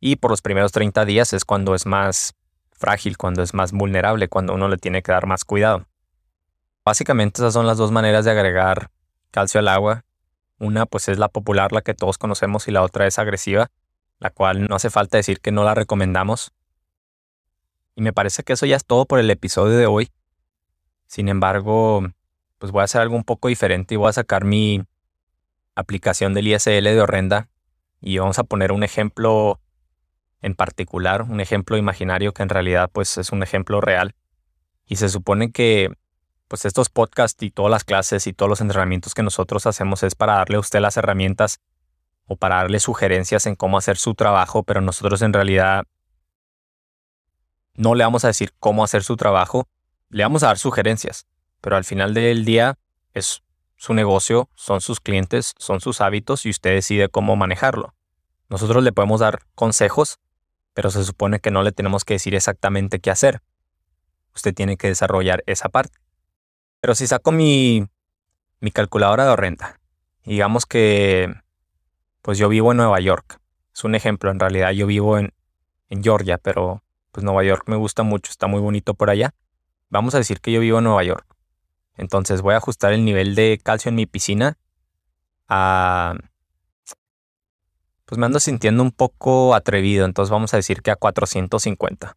Y 0.00 0.16
por 0.16 0.30
los 0.30 0.40
primeros 0.40 0.72
30 0.72 1.04
días 1.04 1.34
es 1.34 1.44
cuando 1.44 1.74
es 1.74 1.84
más 1.84 2.34
frágil, 2.72 3.18
cuando 3.18 3.42
es 3.42 3.52
más 3.52 3.72
vulnerable, 3.72 4.28
cuando 4.28 4.54
uno 4.54 4.68
le 4.68 4.78
tiene 4.78 5.02
que 5.02 5.12
dar 5.12 5.26
más 5.26 5.44
cuidado. 5.44 5.86
Básicamente 6.82 7.42
esas 7.42 7.52
son 7.52 7.66
las 7.66 7.76
dos 7.76 7.92
maneras 7.92 8.24
de 8.24 8.30
agregar 8.30 8.90
calcio 9.30 9.60
al 9.60 9.68
agua. 9.68 10.04
Una 10.58 10.86
pues 10.86 11.08
es 11.08 11.18
la 11.18 11.28
popular, 11.28 11.72
la 11.72 11.82
que 11.82 11.94
todos 11.94 12.16
conocemos, 12.16 12.68
y 12.68 12.70
la 12.70 12.82
otra 12.82 13.06
es 13.06 13.18
agresiva, 13.18 13.70
la 14.18 14.30
cual 14.30 14.66
no 14.66 14.76
hace 14.76 14.90
falta 14.90 15.16
decir 15.16 15.40
que 15.40 15.52
no 15.52 15.64
la 15.64 15.74
recomendamos. 15.74 16.52
Y 17.96 18.02
me 18.02 18.12
parece 18.12 18.42
que 18.42 18.54
eso 18.54 18.66
ya 18.66 18.76
es 18.76 18.84
todo 18.84 19.06
por 19.06 19.18
el 19.18 19.30
episodio 19.30 19.76
de 19.76 19.86
hoy. 19.86 20.10
Sin 21.06 21.28
embargo, 21.28 22.02
pues 22.58 22.72
voy 22.72 22.80
a 22.80 22.84
hacer 22.84 23.00
algo 23.00 23.16
un 23.16 23.24
poco 23.24 23.48
diferente 23.48 23.94
y 23.94 23.96
voy 23.96 24.08
a 24.08 24.12
sacar 24.12 24.44
mi 24.44 24.82
aplicación 25.74 26.34
del 26.34 26.48
ISL 26.48 26.84
de 26.84 27.00
Horrenda 27.00 27.48
y 28.00 28.18
vamos 28.18 28.38
a 28.38 28.44
poner 28.44 28.72
un 28.72 28.82
ejemplo 28.82 29.60
en 30.40 30.54
particular, 30.54 31.22
un 31.22 31.40
ejemplo 31.40 31.76
imaginario 31.76 32.32
que 32.34 32.42
en 32.42 32.48
realidad 32.48 32.90
pues 32.92 33.16
es 33.18 33.32
un 33.32 33.42
ejemplo 33.42 33.80
real. 33.80 34.14
Y 34.86 34.96
se 34.96 35.08
supone 35.08 35.52
que 35.52 35.90
pues 36.48 36.64
estos 36.64 36.90
podcasts 36.90 37.42
y 37.42 37.50
todas 37.50 37.70
las 37.70 37.84
clases 37.84 38.26
y 38.26 38.32
todos 38.32 38.50
los 38.50 38.60
entrenamientos 38.60 39.14
que 39.14 39.22
nosotros 39.22 39.66
hacemos 39.66 40.02
es 40.02 40.14
para 40.14 40.34
darle 40.34 40.56
a 40.56 40.60
usted 40.60 40.80
las 40.80 40.96
herramientas 40.96 41.60
o 42.26 42.36
para 42.36 42.56
darle 42.56 42.80
sugerencias 42.80 43.46
en 43.46 43.54
cómo 43.54 43.78
hacer 43.78 43.96
su 43.96 44.14
trabajo, 44.14 44.62
pero 44.62 44.80
nosotros 44.80 45.22
en 45.22 45.32
realidad 45.32 45.84
no 47.74 47.94
le 47.94 48.04
vamos 48.04 48.24
a 48.24 48.28
decir 48.28 48.52
cómo 48.58 48.84
hacer 48.84 49.02
su 49.02 49.16
trabajo, 49.16 49.68
le 50.08 50.22
vamos 50.22 50.42
a 50.42 50.46
dar 50.46 50.58
sugerencias, 50.58 51.26
pero 51.60 51.76
al 51.76 51.84
final 51.84 52.14
del 52.14 52.44
día 52.44 52.78
es 53.12 53.42
su 53.76 53.94
negocio, 53.94 54.48
son 54.54 54.80
sus 54.80 55.00
clientes, 55.00 55.54
son 55.58 55.80
sus 55.80 56.00
hábitos 56.00 56.46
y 56.46 56.50
usted 56.50 56.74
decide 56.74 57.08
cómo 57.08 57.36
manejarlo. 57.36 57.94
Nosotros 58.48 58.84
le 58.84 58.92
podemos 58.92 59.20
dar 59.20 59.40
consejos, 59.54 60.20
pero 60.72 60.90
se 60.90 61.04
supone 61.04 61.40
que 61.40 61.50
no 61.50 61.62
le 61.62 61.72
tenemos 61.72 62.04
que 62.04 62.14
decir 62.14 62.34
exactamente 62.34 63.00
qué 63.00 63.10
hacer. 63.10 63.42
Usted 64.34 64.54
tiene 64.54 64.76
que 64.76 64.88
desarrollar 64.88 65.42
esa 65.46 65.68
parte. 65.68 65.98
Pero 66.80 66.94
si 66.94 67.06
saco 67.06 67.32
mi, 67.32 67.86
mi 68.60 68.70
calculadora 68.70 69.26
de 69.26 69.36
renta, 69.36 69.80
digamos 70.24 70.66
que 70.66 71.34
pues 72.24 72.38
yo 72.38 72.48
vivo 72.48 72.70
en 72.70 72.78
Nueva 72.78 73.00
York. 73.00 73.38
Es 73.74 73.84
un 73.84 73.94
ejemplo, 73.94 74.30
en 74.30 74.40
realidad 74.40 74.70
yo 74.70 74.86
vivo 74.86 75.18
en, 75.18 75.34
en 75.90 76.02
Georgia, 76.02 76.38
pero 76.38 76.82
pues 77.12 77.22
Nueva 77.22 77.44
York 77.44 77.64
me 77.66 77.76
gusta 77.76 78.02
mucho, 78.02 78.30
está 78.30 78.46
muy 78.46 78.62
bonito 78.62 78.94
por 78.94 79.10
allá. 79.10 79.34
Vamos 79.90 80.14
a 80.14 80.18
decir 80.18 80.40
que 80.40 80.50
yo 80.50 80.60
vivo 80.60 80.78
en 80.78 80.84
Nueva 80.84 81.04
York. 81.04 81.26
Entonces 81.98 82.40
voy 82.40 82.54
a 82.54 82.56
ajustar 82.56 82.94
el 82.94 83.04
nivel 83.04 83.34
de 83.34 83.60
calcio 83.62 83.90
en 83.90 83.96
mi 83.96 84.06
piscina 84.06 84.56
a... 85.48 86.14
Pues 88.06 88.18
me 88.18 88.24
ando 88.24 88.40
sintiendo 88.40 88.82
un 88.82 88.92
poco 88.92 89.54
atrevido, 89.54 90.06
entonces 90.06 90.30
vamos 90.30 90.54
a 90.54 90.56
decir 90.56 90.80
que 90.80 90.90
a 90.90 90.96
450. 90.96 92.16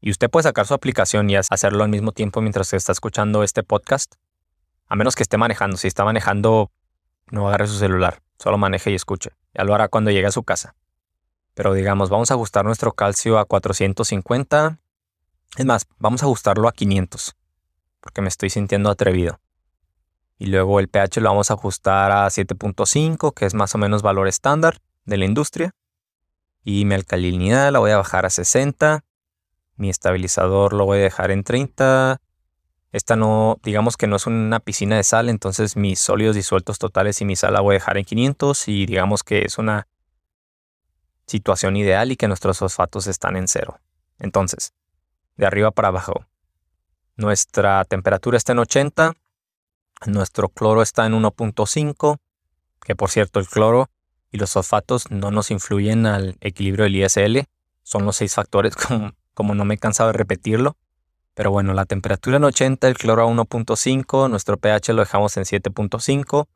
Y 0.00 0.10
usted 0.10 0.28
puede 0.28 0.42
sacar 0.42 0.66
su 0.66 0.74
aplicación 0.74 1.30
y 1.30 1.36
hacerlo 1.36 1.84
al 1.84 1.90
mismo 1.90 2.10
tiempo 2.10 2.40
mientras 2.40 2.72
está 2.72 2.90
escuchando 2.90 3.44
este 3.44 3.62
podcast. 3.62 4.16
A 4.88 4.96
menos 4.96 5.14
que 5.14 5.22
esté 5.22 5.36
manejando. 5.36 5.76
Si 5.76 5.86
está 5.86 6.04
manejando, 6.04 6.72
no 7.30 7.48
agarre 7.48 7.66
su 7.66 7.78
celular. 7.78 8.22
Solo 8.38 8.58
maneje 8.58 8.90
y 8.90 8.94
escuche. 8.94 9.30
Ya 9.54 9.64
lo 9.64 9.74
hará 9.74 9.88
cuando 9.88 10.10
llegue 10.10 10.26
a 10.26 10.32
su 10.32 10.42
casa. 10.42 10.74
Pero 11.54 11.72
digamos, 11.72 12.10
vamos 12.10 12.30
a 12.30 12.34
ajustar 12.34 12.64
nuestro 12.64 12.92
calcio 12.92 13.38
a 13.38 13.46
450. 13.46 14.78
Es 15.56 15.64
más, 15.64 15.86
vamos 15.98 16.22
a 16.22 16.26
ajustarlo 16.26 16.68
a 16.68 16.72
500. 16.72 17.34
Porque 18.00 18.20
me 18.20 18.28
estoy 18.28 18.50
sintiendo 18.50 18.90
atrevido. 18.90 19.40
Y 20.38 20.46
luego 20.46 20.80
el 20.80 20.88
pH 20.88 21.20
lo 21.20 21.30
vamos 21.30 21.50
a 21.50 21.54
ajustar 21.54 22.12
a 22.12 22.26
7.5, 22.26 23.32
que 23.32 23.46
es 23.46 23.54
más 23.54 23.74
o 23.74 23.78
menos 23.78 24.02
valor 24.02 24.28
estándar 24.28 24.80
de 25.06 25.16
la 25.16 25.24
industria. 25.24 25.74
Y 26.62 26.84
mi 26.84 26.94
alcalinidad 26.94 27.72
la 27.72 27.78
voy 27.78 27.92
a 27.92 27.96
bajar 27.96 28.26
a 28.26 28.30
60. 28.30 29.02
Mi 29.76 29.88
estabilizador 29.88 30.74
lo 30.74 30.84
voy 30.84 30.98
a 30.98 31.02
dejar 31.02 31.30
en 31.30 31.42
30. 31.42 32.20
Esta 32.96 33.14
no, 33.14 33.60
digamos 33.62 33.98
que 33.98 34.06
no 34.06 34.16
es 34.16 34.26
una 34.26 34.58
piscina 34.58 34.96
de 34.96 35.04
sal, 35.04 35.28
entonces 35.28 35.76
mis 35.76 36.00
sólidos 36.00 36.34
disueltos 36.34 36.78
totales 36.78 37.20
y 37.20 37.26
mi 37.26 37.36
sal 37.36 37.52
la 37.52 37.60
voy 37.60 37.74
a 37.74 37.78
dejar 37.78 37.98
en 37.98 38.06
500 38.06 38.68
y 38.68 38.86
digamos 38.86 39.22
que 39.22 39.42
es 39.42 39.58
una 39.58 39.86
situación 41.26 41.76
ideal 41.76 42.10
y 42.10 42.16
que 42.16 42.26
nuestros 42.26 42.56
fosfatos 42.56 43.06
están 43.06 43.36
en 43.36 43.48
cero. 43.48 43.80
Entonces, 44.18 44.72
de 45.36 45.44
arriba 45.44 45.72
para 45.72 45.88
abajo. 45.88 46.24
Nuestra 47.16 47.84
temperatura 47.84 48.38
está 48.38 48.52
en 48.52 48.60
80, 48.60 49.12
nuestro 50.06 50.48
cloro 50.48 50.80
está 50.80 51.04
en 51.04 51.12
1.5, 51.12 52.18
que 52.80 52.96
por 52.96 53.10
cierto 53.10 53.40
el 53.40 53.46
cloro 53.46 53.90
y 54.32 54.38
los 54.38 54.54
fosfatos 54.54 55.10
no 55.10 55.30
nos 55.30 55.50
influyen 55.50 56.06
al 56.06 56.38
equilibrio 56.40 56.84
del 56.84 56.96
ISL, 56.96 57.46
son 57.82 58.06
los 58.06 58.16
seis 58.16 58.34
factores 58.34 58.74
como 58.88 59.12
como 59.34 59.54
no 59.54 59.66
me 59.66 59.74
he 59.74 59.78
cansado 59.78 60.06
de 60.06 60.14
repetirlo. 60.14 60.78
Pero 61.36 61.50
bueno, 61.50 61.74
la 61.74 61.84
temperatura 61.84 62.38
en 62.38 62.44
80, 62.44 62.88
el 62.88 62.96
cloro 62.96 63.22
a 63.22 63.26
1.5, 63.30 64.30
nuestro 64.30 64.56
pH 64.56 64.94
lo 64.94 65.02
dejamos 65.02 65.36
en 65.36 65.44
7.5, 65.44 66.46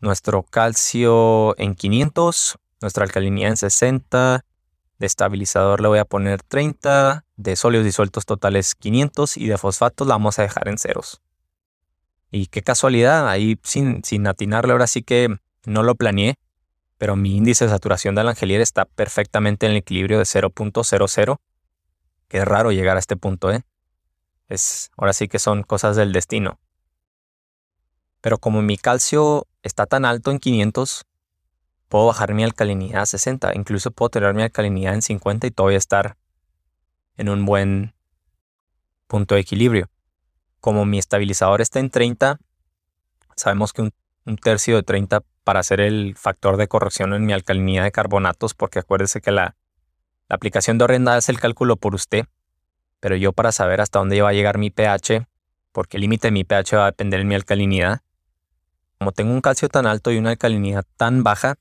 nuestro 0.00 0.42
calcio 0.42 1.54
en 1.58 1.74
500, 1.74 2.56
nuestra 2.80 3.04
alcalinidad 3.04 3.50
en 3.50 3.56
60, 3.58 4.42
de 4.98 5.06
estabilizador 5.06 5.82
le 5.82 5.88
voy 5.88 5.98
a 5.98 6.06
poner 6.06 6.42
30, 6.42 7.26
de 7.36 7.56
sólidos 7.56 7.84
disueltos 7.84 8.24
totales 8.24 8.74
500 8.74 9.36
y 9.36 9.48
de 9.48 9.58
fosfatos 9.58 10.06
la 10.08 10.14
vamos 10.14 10.38
a 10.38 10.42
dejar 10.42 10.66
en 10.68 10.78
ceros. 10.78 11.20
Y 12.30 12.46
qué 12.46 12.62
casualidad, 12.62 13.28
ahí 13.28 13.60
sin, 13.64 14.02
sin 14.02 14.26
atinarle 14.26 14.72
ahora 14.72 14.86
sí 14.86 15.02
que 15.02 15.28
no 15.66 15.82
lo 15.82 15.94
planeé, 15.94 16.36
pero 16.96 17.16
mi 17.16 17.36
índice 17.36 17.66
de 17.66 17.70
saturación 17.70 18.14
del 18.14 18.28
angelier 18.28 18.62
está 18.62 18.86
perfectamente 18.86 19.66
en 19.66 19.72
el 19.72 19.78
equilibrio 19.78 20.16
de 20.16 20.24
0.00 20.24 21.36
Qué 22.28 22.44
raro 22.46 22.72
llegar 22.72 22.96
a 22.96 23.00
este 23.00 23.16
punto, 23.16 23.52
¿eh? 23.52 23.60
Es, 24.48 24.90
ahora 24.96 25.12
sí 25.12 25.28
que 25.28 25.38
son 25.38 25.62
cosas 25.62 25.96
del 25.96 26.12
destino. 26.12 26.58
Pero 28.20 28.38
como 28.38 28.62
mi 28.62 28.76
calcio 28.76 29.46
está 29.62 29.86
tan 29.86 30.04
alto 30.04 30.30
en 30.30 30.38
500, 30.38 31.04
puedo 31.88 32.06
bajar 32.06 32.34
mi 32.34 32.44
alcalinidad 32.44 33.02
a 33.02 33.06
60. 33.06 33.54
Incluso 33.54 33.90
puedo 33.90 34.10
tener 34.10 34.34
mi 34.34 34.42
alcalinidad 34.42 34.94
en 34.94 35.02
50 35.02 35.46
y 35.46 35.50
todavía 35.50 35.78
estar 35.78 36.16
en 37.16 37.28
un 37.28 37.44
buen 37.44 37.94
punto 39.06 39.34
de 39.34 39.40
equilibrio. 39.40 39.88
Como 40.60 40.84
mi 40.84 40.98
estabilizador 40.98 41.60
está 41.60 41.78
en 41.78 41.90
30, 41.90 42.38
sabemos 43.36 43.72
que 43.72 43.82
un 43.82 44.36
tercio 44.38 44.76
de 44.76 44.82
30 44.82 45.22
para 45.44 45.60
hacer 45.60 45.80
el 45.80 46.16
factor 46.16 46.56
de 46.56 46.66
corrección 46.66 47.14
en 47.14 47.24
mi 47.24 47.32
alcalinidad 47.32 47.84
de 47.84 47.92
carbonatos, 47.92 48.54
porque 48.54 48.80
acuérdese 48.80 49.20
que 49.20 49.30
la, 49.30 49.56
la 50.28 50.34
aplicación 50.34 50.76
de 50.76 50.84
horrenda 50.84 51.14
hace 51.14 51.30
el 51.30 51.38
cálculo 51.38 51.76
por 51.76 51.94
usted, 51.94 52.26
pero 53.00 53.16
yo 53.16 53.32
para 53.32 53.52
saber 53.52 53.80
hasta 53.80 53.98
dónde 53.98 54.20
va 54.22 54.30
a 54.30 54.32
llegar 54.32 54.58
mi 54.58 54.70
pH, 54.70 55.26
porque 55.72 55.96
el 55.96 56.02
límite 56.02 56.28
de 56.28 56.32
mi 56.32 56.44
pH 56.44 56.76
va 56.76 56.84
a 56.84 56.90
depender 56.90 57.20
de 57.20 57.24
mi 57.24 57.34
alcalinidad, 57.34 58.00
como 58.98 59.12
tengo 59.12 59.32
un 59.32 59.40
calcio 59.40 59.68
tan 59.68 59.86
alto 59.86 60.10
y 60.10 60.18
una 60.18 60.30
alcalinidad 60.30 60.84
tan 60.96 61.22
baja, 61.22 61.56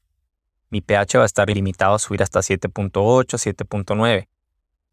mi 0.69 0.82
pH 0.82 1.17
va 1.17 1.24
a 1.24 1.26
estar 1.26 1.50
limitado 1.50 1.95
a 1.95 2.00
subir 2.00 2.24
hasta 2.24 2.39
7.8, 2.39 3.38
7.9 3.38 4.28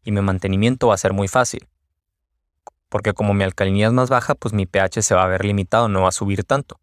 y 0.03 0.11
mi 0.11 0.21
mantenimiento 0.21 0.87
va 0.87 0.95
a 0.95 0.97
ser 0.97 1.13
muy 1.13 1.27
fácil. 1.27 1.67
Porque 2.89 3.13
como 3.13 3.33
mi 3.33 3.43
alcalinidad 3.43 3.89
es 3.89 3.93
más 3.93 4.09
baja, 4.09 4.35
pues 4.35 4.53
mi 4.53 4.65
pH 4.65 5.01
se 5.01 5.15
va 5.15 5.23
a 5.23 5.27
ver 5.27 5.45
limitado, 5.45 5.87
no 5.87 6.01
va 6.01 6.09
a 6.09 6.11
subir 6.11 6.43
tanto. 6.43 6.79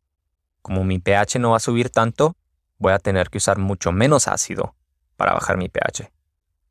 Como 0.62 0.84
mi 0.84 0.98
pH 0.98 1.38
no 1.38 1.50
va 1.50 1.58
a 1.58 1.60
subir 1.60 1.90
tanto, 1.90 2.36
voy 2.78 2.92
a 2.92 2.98
tener 2.98 3.30
que 3.30 3.38
usar 3.38 3.58
mucho 3.58 3.92
menos 3.92 4.26
ácido 4.26 4.74
para 5.16 5.34
bajar 5.34 5.56
mi 5.56 5.68
pH. 5.68 6.10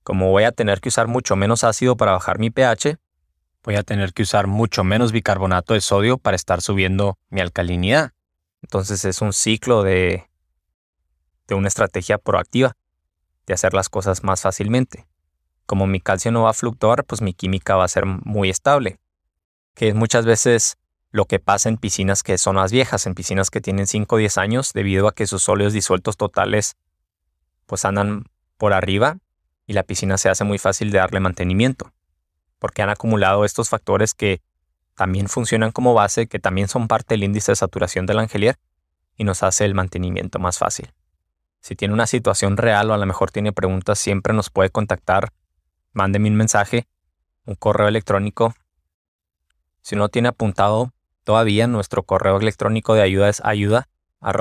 Como 0.03 0.31
voy 0.31 0.43
a 0.43 0.51
tener 0.51 0.81
que 0.81 0.89
usar 0.89 1.07
mucho 1.07 1.35
menos 1.35 1.63
ácido 1.63 1.97
para 1.97 2.13
bajar 2.13 2.39
mi 2.39 2.49
pH, 2.49 2.97
voy 3.63 3.75
a 3.75 3.83
tener 3.83 4.13
que 4.13 4.23
usar 4.23 4.47
mucho 4.47 4.83
menos 4.83 5.11
bicarbonato 5.11 5.73
de 5.73 5.81
sodio 5.81 6.17
para 6.17 6.35
estar 6.35 6.61
subiendo 6.61 7.17
mi 7.29 7.41
alcalinidad. 7.41 8.11
Entonces 8.61 9.05
es 9.05 9.21
un 9.21 9.33
ciclo 9.33 9.83
de, 9.83 10.29
de 11.47 11.55
una 11.55 11.67
estrategia 11.67 12.17
proactiva, 12.17 12.75
de 13.45 13.53
hacer 13.53 13.73
las 13.73 13.89
cosas 13.89 14.23
más 14.23 14.41
fácilmente. 14.41 15.07
Como 15.65 15.87
mi 15.87 15.99
calcio 15.99 16.31
no 16.31 16.43
va 16.43 16.51
a 16.51 16.53
fluctuar, 16.53 17.03
pues 17.05 17.21
mi 17.21 17.33
química 17.33 17.75
va 17.75 17.83
a 17.83 17.89
ser 17.89 18.05
muy 18.05 18.49
estable, 18.49 18.99
que 19.75 19.89
es 19.89 19.95
muchas 19.95 20.25
veces 20.25 20.77
lo 21.11 21.25
que 21.25 21.39
pasa 21.39 21.69
en 21.69 21.77
piscinas 21.77 22.23
que 22.23 22.37
son 22.37 22.55
más 22.55 22.71
viejas, 22.71 23.05
en 23.05 23.15
piscinas 23.15 23.49
que 23.49 23.61
tienen 23.61 23.87
5 23.87 24.15
o 24.15 24.17
10 24.19 24.37
años, 24.37 24.73
debido 24.73 25.07
a 25.07 25.13
que 25.13 25.27
sus 25.27 25.47
óleos 25.49 25.73
disueltos 25.73 26.17
totales 26.17 26.75
pues 27.65 27.85
andan 27.85 28.25
por 28.57 28.73
arriba 28.73 29.17
y 29.69 29.73
la 29.73 29.83
piscina 29.83 30.17
se 30.17 30.29
hace 30.29 30.43
muy 30.43 30.57
fácil 30.57 30.89
de 30.89 30.97
darle 30.97 31.19
mantenimiento, 31.19 31.93
porque 32.57 32.81
han 32.81 32.89
acumulado 32.89 33.45
estos 33.45 33.69
factores 33.69 34.15
que 34.15 34.41
también 34.95 35.29
funcionan 35.29 35.71
como 35.71 35.93
base, 35.93 36.25
que 36.25 36.39
también 36.39 36.67
son 36.67 36.87
parte 36.87 37.13
del 37.13 37.23
índice 37.23 37.51
de 37.51 37.55
saturación 37.55 38.07
del 38.07 38.17
angelier 38.17 38.57
y 39.15 39.25
nos 39.25 39.43
hace 39.43 39.65
el 39.65 39.75
mantenimiento 39.75 40.39
más 40.39 40.57
fácil. 40.57 40.91
Si 41.59 41.75
tiene 41.75 41.93
una 41.93 42.07
situación 42.07 42.57
real 42.57 42.89
o 42.89 42.95
a 42.95 42.97
lo 42.97 43.05
mejor 43.05 43.29
tiene 43.29 43.53
preguntas, 43.53 43.99
siempre 43.99 44.33
nos 44.33 44.49
puede 44.49 44.71
contactar. 44.71 45.33
Mándeme 45.93 46.29
un 46.29 46.35
mensaje, 46.35 46.87
un 47.45 47.53
correo 47.53 47.89
electrónico. 47.89 48.55
Si 49.81 49.95
no 49.95 50.09
tiene 50.09 50.29
apuntado 50.29 50.93
todavía, 51.23 51.67
nuestro 51.67 52.01
correo 52.01 52.37
electrónico 52.37 52.95
de 52.95 53.03
ayuda 53.03 53.29
es 53.29 53.39
ayuda 53.45 53.87
o 54.19 54.33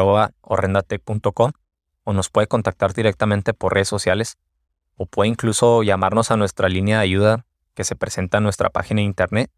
nos 2.15 2.31
puede 2.31 2.47
contactar 2.47 2.95
directamente 2.95 3.53
por 3.53 3.75
redes 3.75 3.89
sociales 3.89 4.39
o 4.99 5.07
puede 5.07 5.31
incluso 5.31 5.83
llamarnos 5.83 6.31
a 6.31 6.37
nuestra 6.37 6.69
línea 6.69 6.99
de 6.99 7.05
ayuda 7.05 7.47
que 7.73 7.85
se 7.85 7.97
presenta 7.97 8.37
en 8.39 8.45
nuestra 8.45 8.69
página 8.69 9.01
de 9.01 9.07
internet 9.07 9.51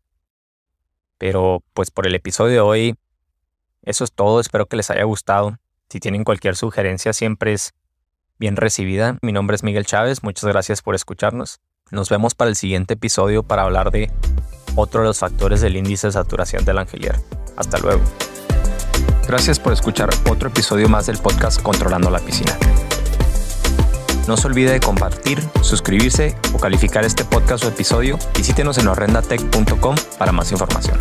pero 1.21 1.63
pues 1.75 1.91
por 1.91 2.07
el 2.07 2.15
episodio 2.15 2.55
de 2.55 2.61
hoy, 2.61 2.95
eso 3.83 4.05
es 4.05 4.13
todo. 4.13 4.41
Espero 4.41 4.65
que 4.65 4.77
les 4.77 4.91
haya 4.91 5.05
gustado. 5.05 5.59
Si 5.91 6.01
tienen 6.01 6.25
cualquier 6.25 6.57
sugerencia, 6.57 7.13
siempre 7.13 7.53
es 7.53 7.75
bien 8.39 8.57
recibida. 8.57 9.19
Mi 9.21 9.31
nombre 9.31 9.55
es 9.55 9.63
Miguel 9.63 9.85
Chávez. 9.85 10.23
Muchas 10.23 10.47
gracias 10.47 10.81
por 10.81 10.95
escucharnos. 10.95 11.61
Nos 11.91 12.09
vemos 12.09 12.35
para 12.35 12.49
el 12.49 12.57
siguiente 12.57 12.95
episodio 12.95 13.43
para 13.43 13.65
hablar 13.65 13.91
de 13.91 14.11
otro 14.77 15.03
de 15.03 15.09
los 15.09 15.19
factores 15.19 15.61
del 15.61 15.77
índice 15.77 16.07
de 16.07 16.15
saturación 16.15 16.65
del 16.65 16.79
angelier. 16.79 17.17
Hasta 17.55 17.77
luego. 17.77 18.01
Gracias 19.29 19.61
por 19.61 19.75
escuchar 19.75 20.09
otro 20.31 20.49
episodio 20.49 20.89
más 20.89 21.05
del 21.05 21.19
podcast 21.19 21.61
Controlando 21.61 22.09
la 22.09 22.21
Piscina. 22.21 22.57
No 24.27 24.37
se 24.37 24.47
olvide 24.47 24.73
de 24.73 24.81
compartir, 24.81 25.41
suscribirse 25.63 26.37
o 26.53 26.59
calificar 26.59 27.05
este 27.05 27.25
podcast 27.25 27.65
o 27.65 27.69
episodio. 27.69 28.19
Visítenos 28.37 28.79
en 28.79 28.89
horrendatech.com 28.89 29.97
para 30.19 30.33
más 30.33 30.53
información. 30.53 30.99